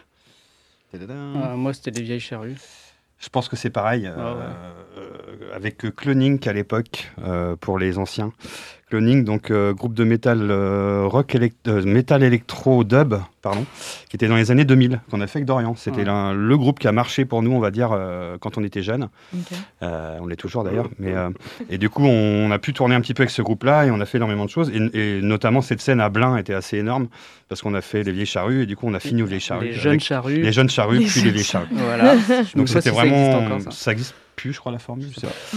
[0.93, 1.55] ah.
[1.55, 2.55] Moi, c'était les vieilles charrues.
[3.19, 4.07] Je pense que c'est pareil.
[4.07, 4.35] Ah
[4.97, 7.11] euh, avec Cloning à l'époque,
[7.61, 8.31] pour les anciens.
[8.89, 13.65] Cloning, donc euh, groupe de métal euh, rock euh, métal électro dub, pardon,
[14.09, 15.75] qui était dans les années 2000, qu'on a fait avec Dorian.
[15.75, 17.89] C'était le groupe qui a marché pour nous, on va dire,
[18.39, 19.09] quand on était jeunes.
[19.81, 20.87] on l'est toujours d'ailleurs.
[20.99, 21.13] Mais
[21.69, 23.99] et du coup, on, a pu tourner un petit peu avec ce groupe-là et on
[23.99, 24.71] a fait énormément de choses.
[24.73, 27.07] Et, notamment cette scène à Blain était assez énorme
[27.49, 29.41] parce qu'on a fait les vieilles charrues et du coup, on a fini aux vieilles
[29.41, 29.67] charrues.
[29.67, 30.41] Les jeunes charrues.
[30.41, 31.67] Les jeunes charrues, puis les vieilles charrues.
[31.71, 32.15] Voilà.
[32.55, 35.09] donc c'était vraiment, ça existe plus, je crois, la formule.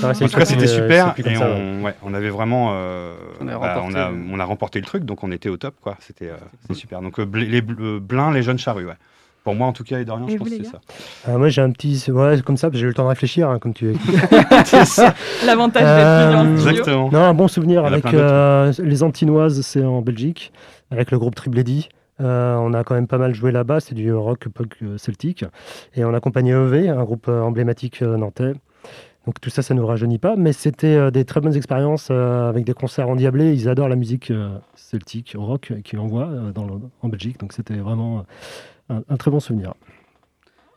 [0.02, 1.14] en tout cas, c'était super.
[1.18, 2.70] Et on, ouais, on, avait vraiment.
[2.72, 5.56] Euh, on, a bah, on, a, on, a remporté le truc, donc on était au
[5.56, 5.76] top.
[5.80, 5.96] quoi.
[6.00, 7.00] C'était euh, super.
[7.00, 8.96] Donc, euh, les, Blins, les jeunes charrues, ouais.
[9.44, 10.80] Pour moi, en tout cas, et Dorian, je pense que c'est ça.
[11.26, 12.10] Ah, moi, j'ai un petit.
[12.10, 13.92] Ouais, comme ça, j'ai eu le temps de réfléchir, hein, comme tu
[15.46, 17.10] L'avantage d'être euh, Exactement.
[17.10, 20.52] Non, un bon souvenir avec les Antinoises, c'est en Belgique,
[20.90, 21.88] avec le groupe Tribledi.
[22.20, 25.44] Euh, on a quand même pas mal joué là-bas, c'est du rock punk celtique.
[25.94, 28.52] Et on accompagnait EV, un groupe emblématique nantais.
[29.26, 32.08] Donc tout ça, ça ne nous rajeunit pas, mais c'était euh, des très bonnes expériences
[32.10, 33.52] euh, avec des concerts endiablés.
[33.52, 36.30] Ils adorent la musique euh, celtique, rock, qu'ils envoient
[37.02, 37.38] en Belgique.
[37.38, 38.24] Donc c'était vraiment
[38.88, 39.74] un, très bon souvenir.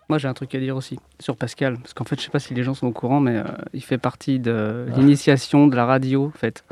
[0.09, 2.39] Moi, j'ai un truc à dire aussi sur Pascal, parce qu'en fait, je sais pas
[2.39, 3.41] si les gens sont au courant, mais
[3.73, 4.97] il fait partie de ah.
[4.97, 6.65] l'initiation de la radio, en fait.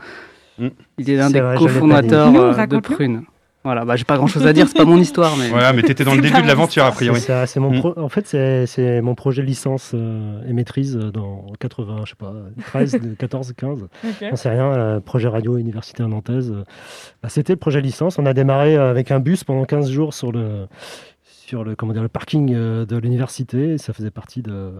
[0.59, 0.67] Mm.
[0.97, 3.24] Il est l'un des cofondateurs de Prune.
[3.64, 5.38] Voilà, bah, j'ai pas grand chose à dire, c'est pas mon histoire.
[5.38, 5.51] Mais...
[5.51, 7.22] Ouais, mais t'étais dans le début de l'aventure, a priori.
[7.22, 7.93] C'est mon mm.
[7.97, 12.34] En fait, c'est mon projet licence euh, et maîtrise dans 80, je sais pas,
[12.68, 13.84] 13, 14, 15.
[13.84, 14.30] Okay.
[14.32, 16.53] On sait rien, euh, projet radio université nantaise.
[17.22, 18.18] Bah, C'était le projet licence.
[18.18, 20.68] On a démarré euh, avec un bus pendant 15 jours sur le,
[21.24, 23.78] sur le, comment dire, le parking de l'université.
[23.78, 24.72] Ça faisait partie de,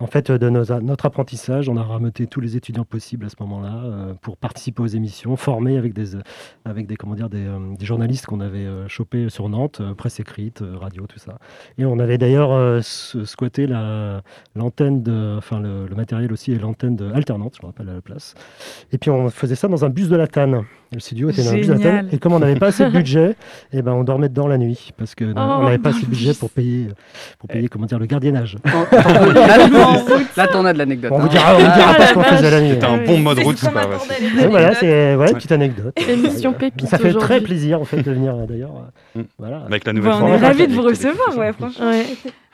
[0.00, 3.82] en fait, de notre apprentissage, on a rameuté tous les étudiants possibles à ce moment-là
[3.84, 6.16] euh, pour participer aux émissions, formés avec des,
[6.64, 10.62] avec des, comment dire, des, euh, journalistes qu'on avait euh, chopés sur Nantes, presse écrite,
[10.80, 11.38] radio, tout ça.
[11.78, 13.66] Et on avait d'ailleurs squatté
[14.54, 18.34] l'antenne, de, enfin le, matériel aussi et l'antenne alternante, je me rappelle à la place.
[18.92, 20.62] Et puis on faisait ça dans un bus de la Tanne.
[20.92, 22.08] Le studio était dans un bus de la Tanne.
[22.12, 23.34] Et comme on n'avait pas assez de budget, et
[23.78, 26.34] eh ben on dormait dedans la nuit parce que on n'avait pas assez de budget
[26.34, 26.88] pour payer,
[27.40, 28.58] pour payer, comment dire, le gardiennage.
[30.36, 31.12] Là, t'en as de l'anecdote.
[31.14, 32.70] On vous dira, on dira pas ce qu'on faisait la nuit.
[32.70, 33.86] C'était un bon mode route, c'est pas
[34.48, 35.94] Voilà, c'est ouais, petite anecdote.
[36.08, 36.88] Émission pépite.
[36.88, 38.72] Ça fait très plaisir en fait de venir d'ailleurs.
[39.14, 39.22] Mm.
[39.38, 39.62] Voilà.
[39.66, 41.92] Avec la nouvelle On est ravis de vous recevoir, ouais, franchement.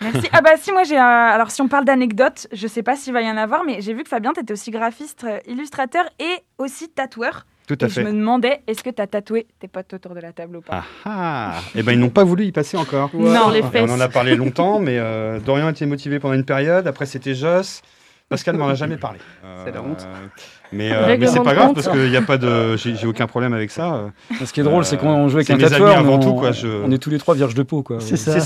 [0.00, 0.28] Merci.
[0.32, 0.96] Ah bah si, moi j'ai.
[0.96, 3.94] Alors si on parle d'anecdotes, je sais pas s'il va y en avoir, mais j'ai
[3.94, 7.46] vu que Fabien, t'étais aussi graphiste, euh, illustrateur et aussi tatoueur.
[7.66, 8.02] Tout à et fait.
[8.02, 10.60] Je me demandais, est-ce que tu as tatoué tes potes autour de la table ou
[10.60, 13.10] pas Ah ah Eh ben ils n'ont pas voulu y passer encore.
[13.14, 13.88] Non, les fesses.
[13.88, 16.86] On en a parlé longtemps, mais euh, Dorian était motivé pendant une période.
[16.86, 17.82] Après c'était Joss.
[18.30, 19.18] Pascal m'en a jamais parlé.
[19.64, 20.06] c'est la honte.
[20.08, 20.26] Euh,
[20.72, 23.52] mais, euh, mais c'est pas grave parce qu'il n'y a pas de, j'ai aucun problème
[23.52, 24.12] avec ça.
[24.42, 25.98] Ce qui est drôle, c'est qu'on joue avec un tatoueur.
[25.98, 26.50] Avant tout, quoi.
[26.84, 27.98] On est tous les trois vierges de peau, quoi.
[28.00, 28.40] C'est ça.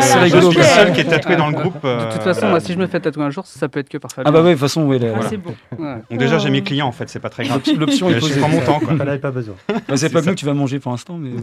[0.00, 0.50] C'est rigolo.
[0.50, 1.82] Je suis le seul qui est tatoué dans le groupe.
[1.82, 3.98] De toute façon, moi, si je me fais tatouer un jour, ça peut être que
[3.98, 4.30] par Fabien.
[4.30, 5.00] Ah bah ouais, de toute façon, oui.
[5.02, 5.54] Ah, c'est beau.
[5.78, 7.62] Donc déjà, j'ai mes clients en fait, c'est pas très grave.
[7.78, 8.34] L'option est posée.
[8.34, 8.80] Je prends mon temps.
[9.20, 9.54] pas besoin.
[9.94, 11.30] C'est pas que tu vas manger pour l'instant, mais.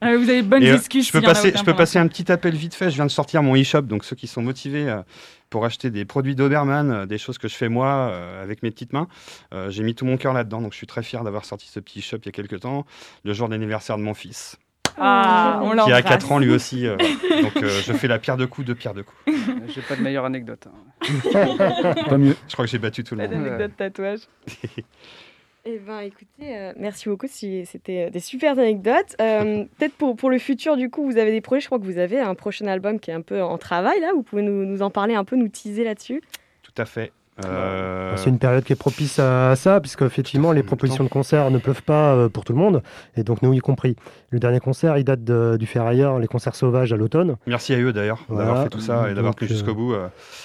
[0.00, 1.20] Ah, vous avez bonne discussion.
[1.20, 2.90] Je peux passer un petit appel vite fait.
[2.90, 4.92] Je viens de sortir mon e-shop, donc ceux qui sont motivés
[5.52, 8.70] pour acheter des produits Doberman, euh, des choses que je fais moi euh, avec mes
[8.70, 9.06] petites mains.
[9.52, 11.78] Euh, j'ai mis tout mon cœur là-dedans, donc je suis très fier d'avoir sorti ce
[11.78, 12.86] petit shop il y a quelques temps,
[13.22, 14.56] le jour d'anniversaire de mon fils.
[14.98, 16.84] Ah, on qui a 4 ans lui aussi.
[17.42, 19.36] donc je fais la pierre de coups de pierre de coups.
[19.68, 20.66] J'ai pas de meilleure anecdote.
[20.66, 22.04] Hein.
[22.08, 22.36] pas mieux.
[22.48, 23.32] Je crois que j'ai battu tout le monde.
[23.32, 24.20] Anecdote tatouage.
[25.64, 27.28] Eh bien, écoutez, euh, merci beaucoup.
[27.28, 29.14] C'était euh, des super anecdotes.
[29.20, 31.60] Euh, peut-être pour, pour le futur, du coup, vous avez des projets.
[31.60, 34.12] Je crois que vous avez un prochain album qui est un peu en travail, là.
[34.12, 36.20] Vous pouvez nous, nous en parler un peu, nous teaser là-dessus
[36.62, 37.12] Tout à fait.
[37.46, 41.50] Euh, c'est une période qui est propice à, ça, puisque effectivement les propositions de concert
[41.50, 42.82] ne pleuvent pas euh, pour tout le monde,
[43.16, 43.96] et donc nous y compris.
[44.30, 47.36] Le dernier concert, il date du Ferrailleur, les concerts sauvages à l'automne.
[47.46, 49.94] Merci à eux d'ailleurs d'avoir fait tout ça et d'avoir tenu jusqu'au euh, bout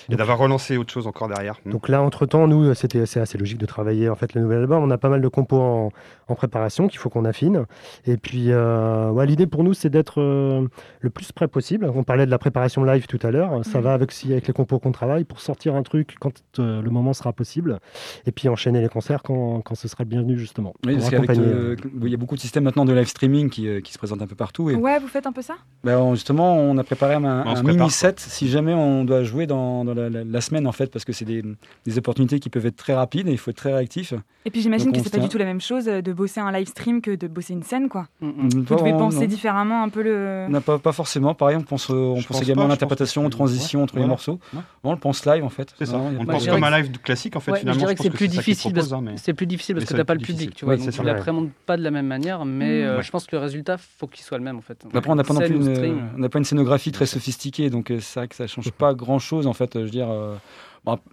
[0.09, 1.59] et d'avoir relancé autre chose encore derrière.
[1.65, 4.59] Donc là, entre temps, nous, c'était c'est assez logique de travailler en fait le nouvel
[4.59, 4.83] album.
[4.83, 5.91] On a pas mal de compos en,
[6.27, 7.65] en préparation qu'il faut qu'on affine.
[8.05, 11.89] Et puis, ouais, l'idée pour nous, c'est d'être le plus près possible.
[11.93, 13.63] On parlait de la préparation live tout à l'heure.
[13.65, 13.83] Ça mhm.
[13.83, 16.41] va avec, avec les compos qu'on travaille pour sortir un truc quand
[16.87, 17.79] le moment sera possible.
[18.25, 20.73] Et puis enchaîner les concerts quand, quand ce sera le bienvenu, justement.
[20.85, 23.81] Oui, parce euh, il y a beaucoup de systèmes maintenant de live streaming qui, euh,
[23.81, 24.69] qui se présentent un peu partout.
[24.69, 24.75] Et...
[24.75, 25.55] Ouais, vous faites un peu ça?
[25.83, 30.41] Ben, Justement, on a préparé un, mini-set si jamais on doit jouer dans, dans la,
[30.41, 31.43] semaine, en fait, parce que c'est des,
[31.85, 34.13] des, opportunités qui peuvent être très rapides et il faut être très réactif.
[34.45, 36.67] Et puis j'imagine que c'est pas du tout la même chose de bosser un live
[36.67, 38.07] stream que de bosser une scène, quoi.
[38.21, 38.49] Mm, mm.
[38.49, 40.47] Vous devez penser différemment un peu le.
[40.49, 41.33] Non, pas, pas forcément.
[41.33, 44.39] Pareil, on pense, on pense également à l'interprétation, transition entre les morceaux.
[44.83, 45.73] On le pense live, en fait.
[45.77, 45.97] C'est ça.
[45.97, 47.55] On pense comme un live classique en fait.
[47.55, 49.97] finalement, je dirais que c'est plus, difficile parce, hein, c'est plus difficile parce que tu
[49.97, 50.77] n'as pas le public, tu vois.
[50.77, 52.85] donc tu l'appréhendes pas de la même manière, mais mm.
[52.85, 54.85] euh, je pense que le résultat, faut qu'il soit le même en fait.
[54.93, 57.91] Après, on n'a pas non plus une, on n'a pas une scénographie très sophistiquée, donc
[57.91, 59.73] euh, c'est vrai que ça change pas grand chose en fait.
[59.75, 60.09] Je veux dire,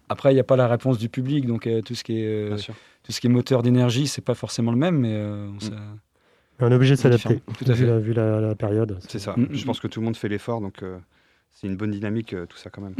[0.08, 2.50] après, il n'y a pas la réponse du public, donc tout ce qui est
[3.02, 5.58] tout ce qui est moteur d'énergie, c'est pas forcément le même, mais mm.
[6.60, 8.00] on est obligé de s'adapter, tout à fait.
[8.00, 8.98] Vu la période.
[9.08, 9.34] C'est ça.
[9.36, 10.82] Mm, je pense que tout le monde fait l'effort, donc
[11.52, 12.94] c'est une bonne dynamique tout ça quand même.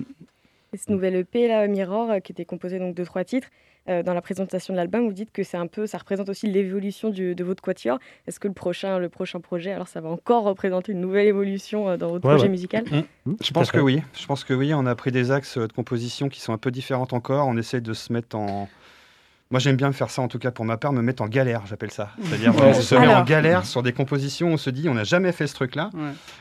[0.74, 3.46] Et ce nouvel EP là, Mirror, euh, qui était composé donc de trois titres,
[3.88, 6.48] euh, dans la présentation de l'album, vous dites que c'est un peu, ça représente aussi
[6.48, 8.00] l'évolution de votre quatuor.
[8.26, 11.90] Est-ce que le prochain, le prochain projet, alors ça va encore représenter une nouvelle évolution
[11.90, 12.82] euh, dans votre projet musical?
[12.90, 13.30] Mmh.
[13.30, 14.02] Mmh, Je pense que oui.
[14.18, 14.74] Je pense que oui.
[14.74, 17.46] On a pris des axes de composition qui sont un peu différents encore.
[17.46, 18.68] On essaie de se mettre en
[19.50, 21.64] moi, j'aime bien faire ça, en tout cas pour ma part, me mettre en galère,
[21.66, 22.10] j'appelle ça.
[22.20, 25.30] C'est-à-dire, on se met en galère sur des compositions, on se dit, on n'a jamais
[25.30, 25.90] fait ce truc-là,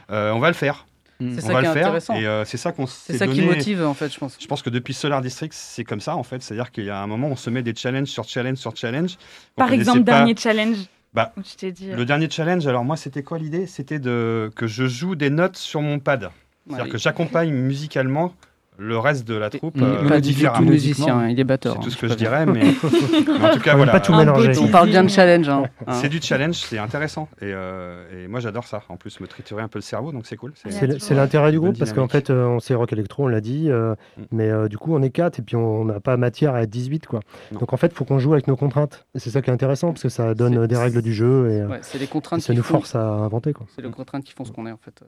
[0.09, 0.87] on va le faire.
[1.19, 2.15] C'est ça qui est intéressant.
[2.15, 4.37] Et euh, c'est ça qu'on C'est ça qui motive en fait, je pense.
[4.39, 6.41] Je pense que depuis Solar District, c'est comme ça en fait.
[6.41, 9.17] C'est-à-dire qu'il y a un moment, on se met des challenges sur challenge sur challenge.
[9.55, 10.77] Par exemple, dernier challenge.
[11.13, 12.05] Bah, le euh.
[12.05, 13.67] dernier challenge, alors moi, c'était quoi l'idée?
[13.67, 16.29] C'était de que je joue des notes sur mon pad.
[16.67, 18.33] C'est-à-dire que j'accompagne musicalement
[18.77, 20.69] le reste de la troupe euh, pas différemment.
[20.69, 21.75] musicien, il est batteur.
[21.75, 22.61] C'est tout ce que je dirais, mais,
[23.41, 23.91] en tout cas, voilà.
[23.91, 24.57] Pas tout mélanger.
[24.59, 25.49] On parle bien de challenge.
[25.49, 25.63] Hein.
[25.91, 27.27] C'est du challenge, c'est intéressant.
[27.41, 28.83] Et, euh, et moi, j'adore ça.
[28.89, 30.53] En plus, me triturer un peu le cerveau, donc c'est cool.
[30.55, 33.69] C'est l'intérêt du groupe, parce qu'en fait, euh, on sait rock électro, on l'a dit,
[33.69, 34.23] euh, mm.
[34.31, 36.69] mais euh, du coup, on est 4 et puis on n'a pas matière à être
[36.69, 37.07] 18.
[37.07, 37.21] Quoi.
[37.51, 39.05] Donc en fait, il faut qu'on joue avec nos contraintes.
[39.15, 41.65] Et c'est ça qui est intéressant, parce que ça donne des règles du jeu et,
[41.65, 43.53] ouais, les contraintes ça nous force à inventer.
[43.75, 45.03] C'est les contraintes qui font ce qu'on est, en fait.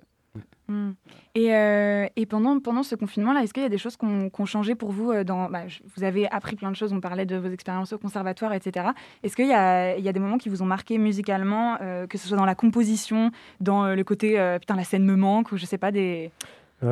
[0.68, 0.92] Mm.
[1.36, 4.46] Et, euh, et, pendant, pendant ce confinement-là, est-ce qu'il y a des choses qui ont
[4.46, 5.64] changé pour vous euh, dans, bah,
[5.96, 8.88] Vous avez appris plein de choses, on parlait de vos expériences au conservatoire, etc.
[9.24, 12.28] Est-ce qu'il y, y a, des moments qui vous ont marqué musicalement, euh, que ce
[12.28, 15.78] soit dans la composition, dans le côté putain, la scène me manque, ou je sais
[15.78, 16.32] pas, des.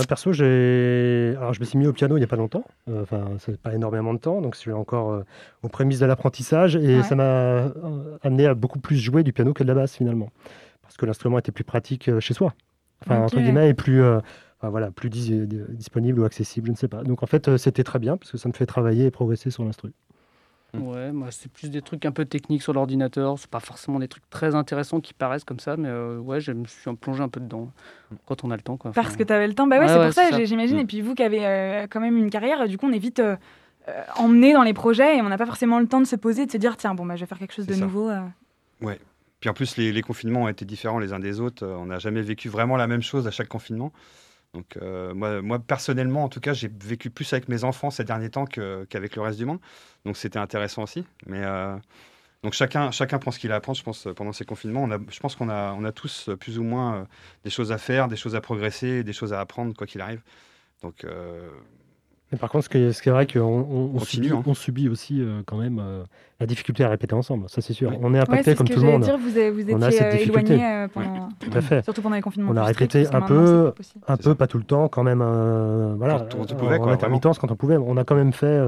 [0.07, 0.29] perso.
[0.31, 2.65] Alors, je me suis mis au piano il n'y a pas longtemps,
[3.01, 5.23] enfin, c'est pas énormément de temps, donc je suis encore
[5.61, 7.71] aux prémices de l'apprentissage, et ça m'a
[8.21, 10.29] amené à beaucoup plus jouer du piano que de la basse finalement,
[10.81, 12.53] parce que l'instrument était plus pratique chez soi
[13.05, 14.19] enfin entre guillemets, est plus, euh,
[14.61, 17.03] voilà, plus disponible ou accessible, je ne sais pas.
[17.03, 19.51] Donc en fait, euh, c'était très bien parce que ça me fait travailler et progresser
[19.51, 19.91] sur l'instru.
[20.73, 23.37] Ouais, moi c'est plus des trucs un peu techniques sur l'ordinateur.
[23.37, 26.51] C'est pas forcément des trucs très intéressants qui paraissent comme ça, mais euh, ouais, je
[26.51, 27.69] me suis plongé un peu dedans
[28.25, 28.77] quand on a le temps.
[28.77, 28.91] Quoi.
[28.91, 30.79] Parce que tu avais le temps, bah ouais, c'est pour ça, j'imagine.
[30.79, 33.21] Et puis vous qui avez quand même une carrière, du coup, on est vite
[34.17, 36.51] emmené dans les projets et on n'a pas forcément le temps de se poser, de
[36.51, 38.09] se dire tiens, bon, bah, je vais faire quelque chose de nouveau.
[38.81, 38.99] Ouais,
[39.43, 41.67] puis en plus, les, confinements ont été différents les uns des autres.
[41.67, 43.91] On n'a jamais vécu vraiment la même chose à chaque confinement.
[44.53, 48.05] Donc euh, moi, moi, personnellement, en tout cas, j'ai vécu plus avec mes enfants ces
[48.05, 49.59] derniers temps qu'avec le reste du monde.
[50.05, 51.03] Donc c'était intéressant aussi.
[51.25, 51.75] Mais euh,
[52.41, 54.87] donc chacun, chacun prend ce qu'il a à apprendre, je pense, pendant ces confinements.
[55.09, 57.05] Je pense qu'on a, on a tous plus ou moins euh,
[57.43, 60.21] des choses à faire, des choses à progresser, des choses à apprendre, quoi qu'il arrive.
[60.83, 61.05] Donc
[62.37, 63.41] par contre, ce qui est, vrai qu'on
[63.95, 64.43] on, subit, hein.
[64.45, 66.03] on subit aussi euh, quand même euh,
[66.39, 67.91] la difficulté à répéter ensemble, ça c'est sûr.
[68.01, 69.03] On est impacté comme tout le monde.
[69.03, 70.53] Dire, vous, vous étiez on a cette difficulté.
[70.53, 71.29] éloigné pendant...
[71.39, 71.83] Tout à fait.
[71.83, 72.51] Surtout pendant les confinements.
[72.51, 73.73] On a répété un peu,
[74.07, 75.23] un peu, pas tout le temps, quand même.
[75.97, 77.77] voilà, quand on pouvait, en intermittence quand on pouvait.
[77.77, 78.59] On a quand même fait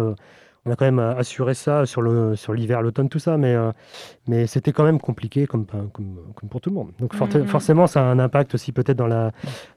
[0.66, 3.72] on a quand même assuré ça sur le sur l'hiver, l'automne, tout ça, mais euh,
[4.28, 6.92] mais c'était quand même compliqué comme, comme, comme pour tout le monde.
[7.00, 7.46] Donc mm-hmm.
[7.46, 9.32] forcément, ça a un impact aussi peut-être dans la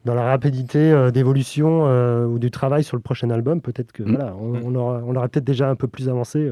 [0.07, 3.61] dans la rapidité euh, d'évolution euh, ou du travail sur le prochain album.
[3.61, 4.16] Peut-être que mm.
[4.16, 6.51] voilà, on, aura, on aurait peut-être déjà un peu plus avancé.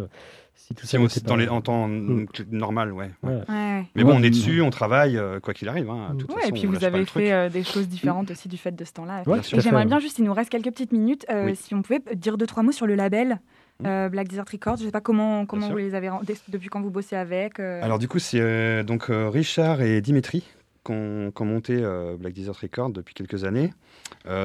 [0.55, 2.27] si tout ça aussi dans les en temps mm.
[2.51, 3.11] normal, ouais.
[3.23, 5.89] Mais bon, on est dessus, on travaille, quoi qu'il arrive.
[5.89, 6.15] Hein,
[6.47, 9.23] et puis vous avez fait des choses différentes aussi du fait de ce temps-là.
[9.55, 11.25] J'aimerais bien juste, il nous reste quelques petites minutes,
[11.55, 13.41] si on pouvait dire deux trois mots sur le label.
[13.85, 14.77] Euh, Black Desert Records.
[14.77, 16.11] Je ne sais pas comment, comment vous les avez
[16.49, 17.61] depuis quand vous bossez avec.
[17.61, 17.83] Euh.
[17.83, 20.45] Alors du coup, c'est euh, donc Richard et Dimitri
[20.85, 21.85] qui ont, monté
[22.19, 23.73] Black Desert Records depuis quelques années.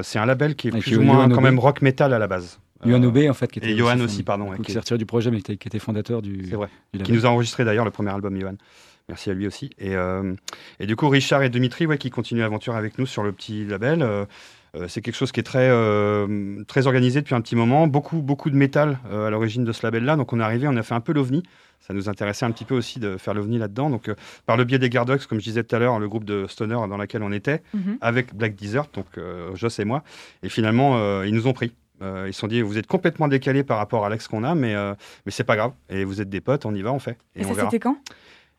[0.01, 2.59] c'est un label qui est plus ou moins quand même rock metal à la base.
[2.83, 5.29] Yohan Obé, en fait, qui était et Johan aussi, pardon, qui, s'est retiré du projet,
[5.29, 6.47] mais qui était, fondateur du.
[6.49, 6.67] C'est vrai.
[7.03, 8.55] qui nous a enregistré d'ailleurs le premier album, Johan.
[9.07, 9.69] Merci à lui aussi.
[9.77, 9.93] Et,
[10.79, 13.65] et du coup, Richard et Dimitri, ouais, qui continuent l'aventure avec nous sur le petit
[13.65, 14.03] label.
[14.75, 17.87] Euh, c'est quelque chose qui est très, euh, très organisé depuis un petit moment.
[17.87, 20.15] Beaucoup, beaucoup de métal euh, à l'origine de ce label-là.
[20.15, 21.43] Donc on est arrivé, on a fait un peu l'OVNI.
[21.79, 23.89] Ça nous intéressait un petit peu aussi de faire l'OVNI là-dedans.
[23.89, 24.09] Donc
[24.45, 26.75] par le biais des Gardox, comme je disais tout à l'heure, le groupe de Stoner
[26.75, 27.97] dans lequel on était, mhm.
[28.01, 29.07] avec Black Desert, donc
[29.55, 30.03] Joss et moi.
[30.43, 31.73] Et finalement, ils nous ont pris.
[32.01, 34.75] ils se sont dit, vous êtes complètement décalé par rapport à l'ex qu'on a, mais,
[35.25, 35.71] mais c'est pas grave.
[35.89, 37.17] Et vous êtes des potes, on y va, on fait.
[37.35, 37.97] Et, ça, c'était quand?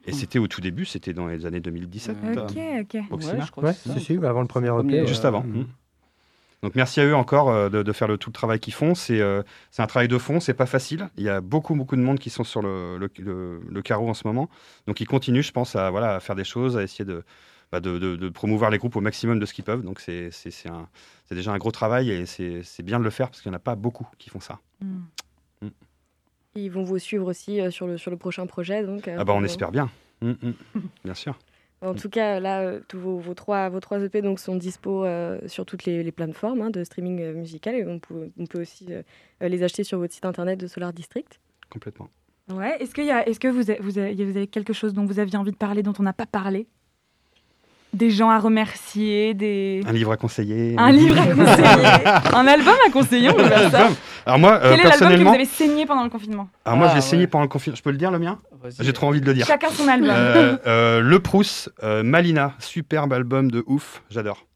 [0.05, 2.17] Et c'était au tout début, c'était dans les années 2017.
[2.25, 2.55] Ok, ok.
[2.55, 5.07] Ouais, je crois ouais, avant le premier EP.
[5.07, 5.45] Juste avant.
[5.45, 5.67] Mhm.
[6.63, 8.93] Donc merci à eux encore euh, de, faire le, tout le travail qu'ils font.
[9.11, 11.09] Euh, c'est un travail de fond, c'est pas facile.
[11.17, 14.27] Il y a beaucoup beaucoup de monde qui sont sur le, le, carreau en ce
[14.27, 14.49] moment.
[14.87, 17.25] Donc ils continuent, je pense, à, voilà, à faire des choses, à essayer de,
[17.73, 19.83] bah, de, promouvoir les groupes au maximum de ce qu'ils peuvent.
[19.83, 20.31] Donc c'est
[21.31, 23.63] déjà un gros travail et c'est bien de le faire parce qu'il n'y en a
[23.63, 24.61] pas beaucoup qui font ça.
[24.81, 25.01] Hmm.
[25.63, 25.71] Hmm.
[26.55, 28.85] Ils vont vous suivre aussi sur, le, sur le prochain projet.
[28.85, 29.91] Donc, ah bah on espère bien.
[30.23, 30.81] Mm, mm.
[31.05, 31.37] Bien sûr.
[31.83, 35.05] En tout cas, là, tous vos, trois, vos trois EP donc, sont dispo
[35.47, 38.89] sur toutes les, plateformes hein, de streaming musical et on peut, on peut aussi
[39.41, 41.41] les acheter sur votre site internet de Solar District.
[41.71, 42.09] Complètement.
[42.51, 42.77] Ouais.
[42.81, 45.19] Est-ce, qu'il y a, est-ce que vous, vous, avez, vous avez quelque chose dont vous
[45.19, 46.67] aviez envie de parler, dont on n'a pas parlé?
[47.93, 49.83] Des gens à remercier, des...
[49.87, 50.75] Un livre à conseiller.
[50.79, 52.35] Un livre à conseiller.
[52.35, 53.89] un album à conseiller, on peut faire ça.
[54.25, 56.89] Alors moi, euh, Quel est l'album que vous avez saigné pendant le confinement Alors moi,
[56.89, 57.77] j'ai ah, saigné pendant le confinement.
[57.77, 58.41] Je peux le dire, le mien
[58.81, 59.47] J'ai trop envie de le dire.
[59.47, 60.11] Chacun son album.
[60.11, 64.47] Euh, euh, le Proust, Malina, superbe album de ouf, j'adore.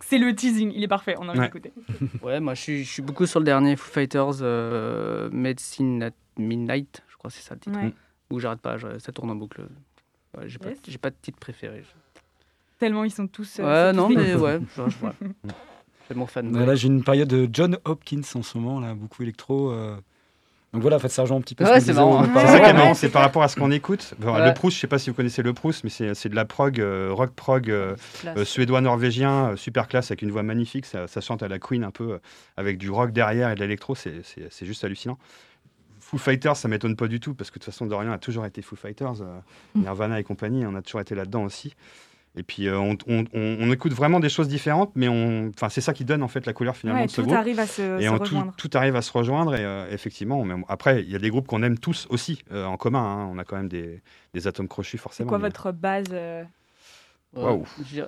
[0.00, 1.72] C'est le teasing, il est parfait, on a envie d'écouter.
[2.22, 4.40] ouais, moi je suis, je suis, beaucoup sur le dernier Foo Fighters,
[5.32, 7.78] Medicine at Midnight, je crois que c'est ça le titre.
[8.30, 9.62] Où j'arrête pas, ça tourne en boucle.
[10.46, 11.84] j'ai pas, pas de titre préféré.
[12.78, 13.58] Tellement ils sont tous.
[13.58, 14.82] Euh, ouais, non, mais ouais, je,
[16.08, 16.52] C'est mon fan.
[16.52, 19.70] Là, j'ai une période de John Hopkins en ce moment, là, beaucoup électro.
[19.70, 19.96] Euh.
[20.72, 22.22] Donc voilà, en fait, ça rejoint un petit peu ouais, c'est marrant.
[22.34, 24.12] C'est ça qui est marrant, c'est par rapport à ce qu'on écoute.
[24.20, 26.80] Le Proust, je sais pas si vous connaissez le Proust, mais c'est de la prog,
[26.80, 27.72] euh, rock prog
[28.44, 30.84] suédois-norvégien, super classe, avec une voix magnifique.
[30.84, 32.18] Ça, ça, chante à la Queen un peu,
[32.58, 33.94] avec du rock derrière et de l'électro.
[33.94, 35.18] C'est juste hallucinant.
[36.00, 38.44] Foo Fighters, ça m'étonne pas du tout, parce que de toute façon, Dorian a toujours
[38.46, 39.14] été Foo Fighters,
[39.74, 39.80] mm.
[39.80, 41.74] Nirvana et compagnie, on a toujours été là-dedans aussi.
[42.38, 46.22] Et puis euh, on, écoute vraiment des choses différentes, mais enfin c'est ça qui donne
[46.22, 48.52] en fait la couleur finalement de ce tout Arrive à se, et rejoindre.
[48.58, 50.46] Tout, arrive à se rejoindre et euh, effectivement.
[50.68, 53.00] après, il y a des groupes qu'on aime tous aussi euh, en commun.
[53.00, 53.30] Hein.
[53.32, 54.02] On a quand même des,
[54.46, 55.28] atomes crochus forcément.
[55.28, 56.14] C'est quoi votre base
[57.34, 57.64] Wow.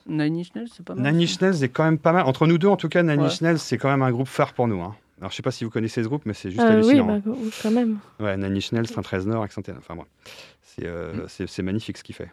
[0.06, 1.12] Nine Inch Nails, c'est pas mal.
[1.12, 2.24] Nine Inch Nails est quand même pas mal.
[2.24, 4.54] Entre nous deux, en tout cas, Nine Inch Nails, c'est quand même un groupe phare
[4.54, 4.80] pour nous.
[4.80, 4.94] Hein.
[5.18, 7.14] Alors, je sais pas si vous connaissez ce groupe, mais c'est juste hallucinant.
[7.14, 7.98] Oui, bah, quand même.
[8.20, 10.04] Ouais, Nine Inch Nails, 13 Nord, Accent Enfin, bon.
[11.26, 12.30] C'est magnifique ce qu'il fait.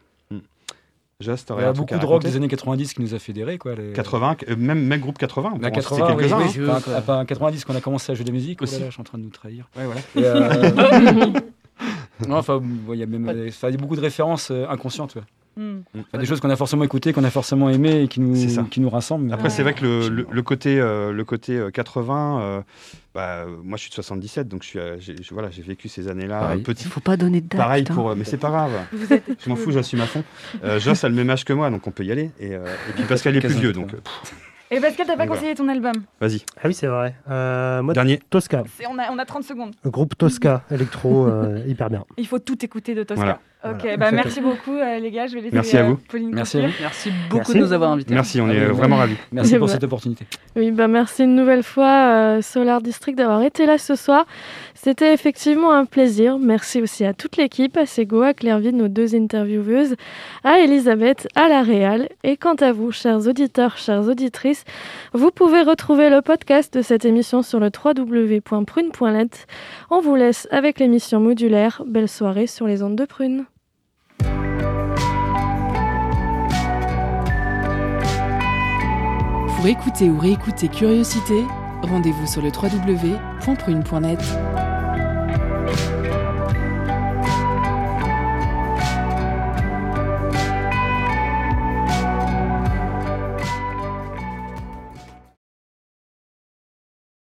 [1.22, 3.57] Il y a beaucoup de rock des années 90 qui nous a fédérés.
[3.57, 5.53] Quoi, 80, euh, même, même groupe 80.
[5.61, 6.70] Bah, 80 quelques oui, oui,
[7.07, 7.26] hein.
[7.26, 8.61] 90 qu'on a commencé à jouer de la musique.
[8.61, 8.76] Aussi.
[8.78, 9.70] Oh là je suis en train de nous trahir.
[9.78, 10.01] Ouais, voilà.
[10.18, 11.32] euh...
[12.28, 12.61] non, enfin,
[12.91, 14.66] il y a même y a beaucoup de références euh,
[15.58, 15.82] Mm.
[16.20, 18.36] des choses qu'on a forcément écoutées, qu'on a forcément aimées et qui nous,
[18.66, 19.32] qui nous rassemblent.
[19.34, 22.64] Après, c'est vrai que le, le, côté, le côté 80,
[23.14, 26.56] bah, moi je suis de 77, donc je suis, voilà, j'ai vécu ces années-là.
[26.64, 26.84] Petit.
[26.84, 27.60] Il ne faut pas donner de date.
[27.60, 28.72] Pareil pour, mais c'est pas grave.
[29.39, 30.24] je m'en fous, j'assume à fond.
[30.64, 32.32] Euh, Joss a le même âge que moi, donc on peut y aller.
[32.39, 32.60] Et, et
[32.95, 33.91] puis Pascal est plus vieux, donc.
[34.76, 36.41] Et Pascal, t'as pas conseillé ton album Vas-y.
[36.57, 37.15] Ah oui, c'est vrai.
[37.30, 38.19] Euh, Dernier.
[38.30, 38.63] Tosca.
[38.89, 39.73] On a, on a 30 secondes.
[39.86, 42.03] groupe Tosca, électro, euh, hyper bien.
[42.17, 43.39] Il faut tout écouter de Tosca.
[43.63, 45.28] Ok, bah merci beaucoup euh, les gars.
[45.28, 45.95] Je vais laisser merci à vous.
[45.95, 46.73] Pauline merci, à vous.
[46.82, 48.13] merci beaucoup de nous avoir invités.
[48.13, 49.15] Merci, on est vraiment ravis.
[49.32, 50.28] Merci pour cette opportunité.
[50.57, 54.26] Oui, bah merci une nouvelle fois Solar District d'avoir été là ce soir.
[54.86, 56.38] C'était effectivement un plaisir.
[56.38, 59.95] Merci aussi à toute l'équipe, à Sego, à Clairville, nos deux intervieweuses,
[60.43, 62.07] à Elisabeth, à la Réal.
[62.23, 64.63] Et quant à vous, chers auditeurs, chères auditrices,
[65.11, 69.47] vous pouvez retrouver le podcast de cette émission sur le www.prune.net.
[69.89, 71.81] On vous laisse avec l'émission modulaire.
[71.88, 73.45] Belle soirée sur les ondes de Prune.
[79.55, 81.43] Pour écouter ou réécouter Curiosité,
[81.81, 84.19] rendez-vous sur le www.prune.net.
[85.66, 85.94] Bye.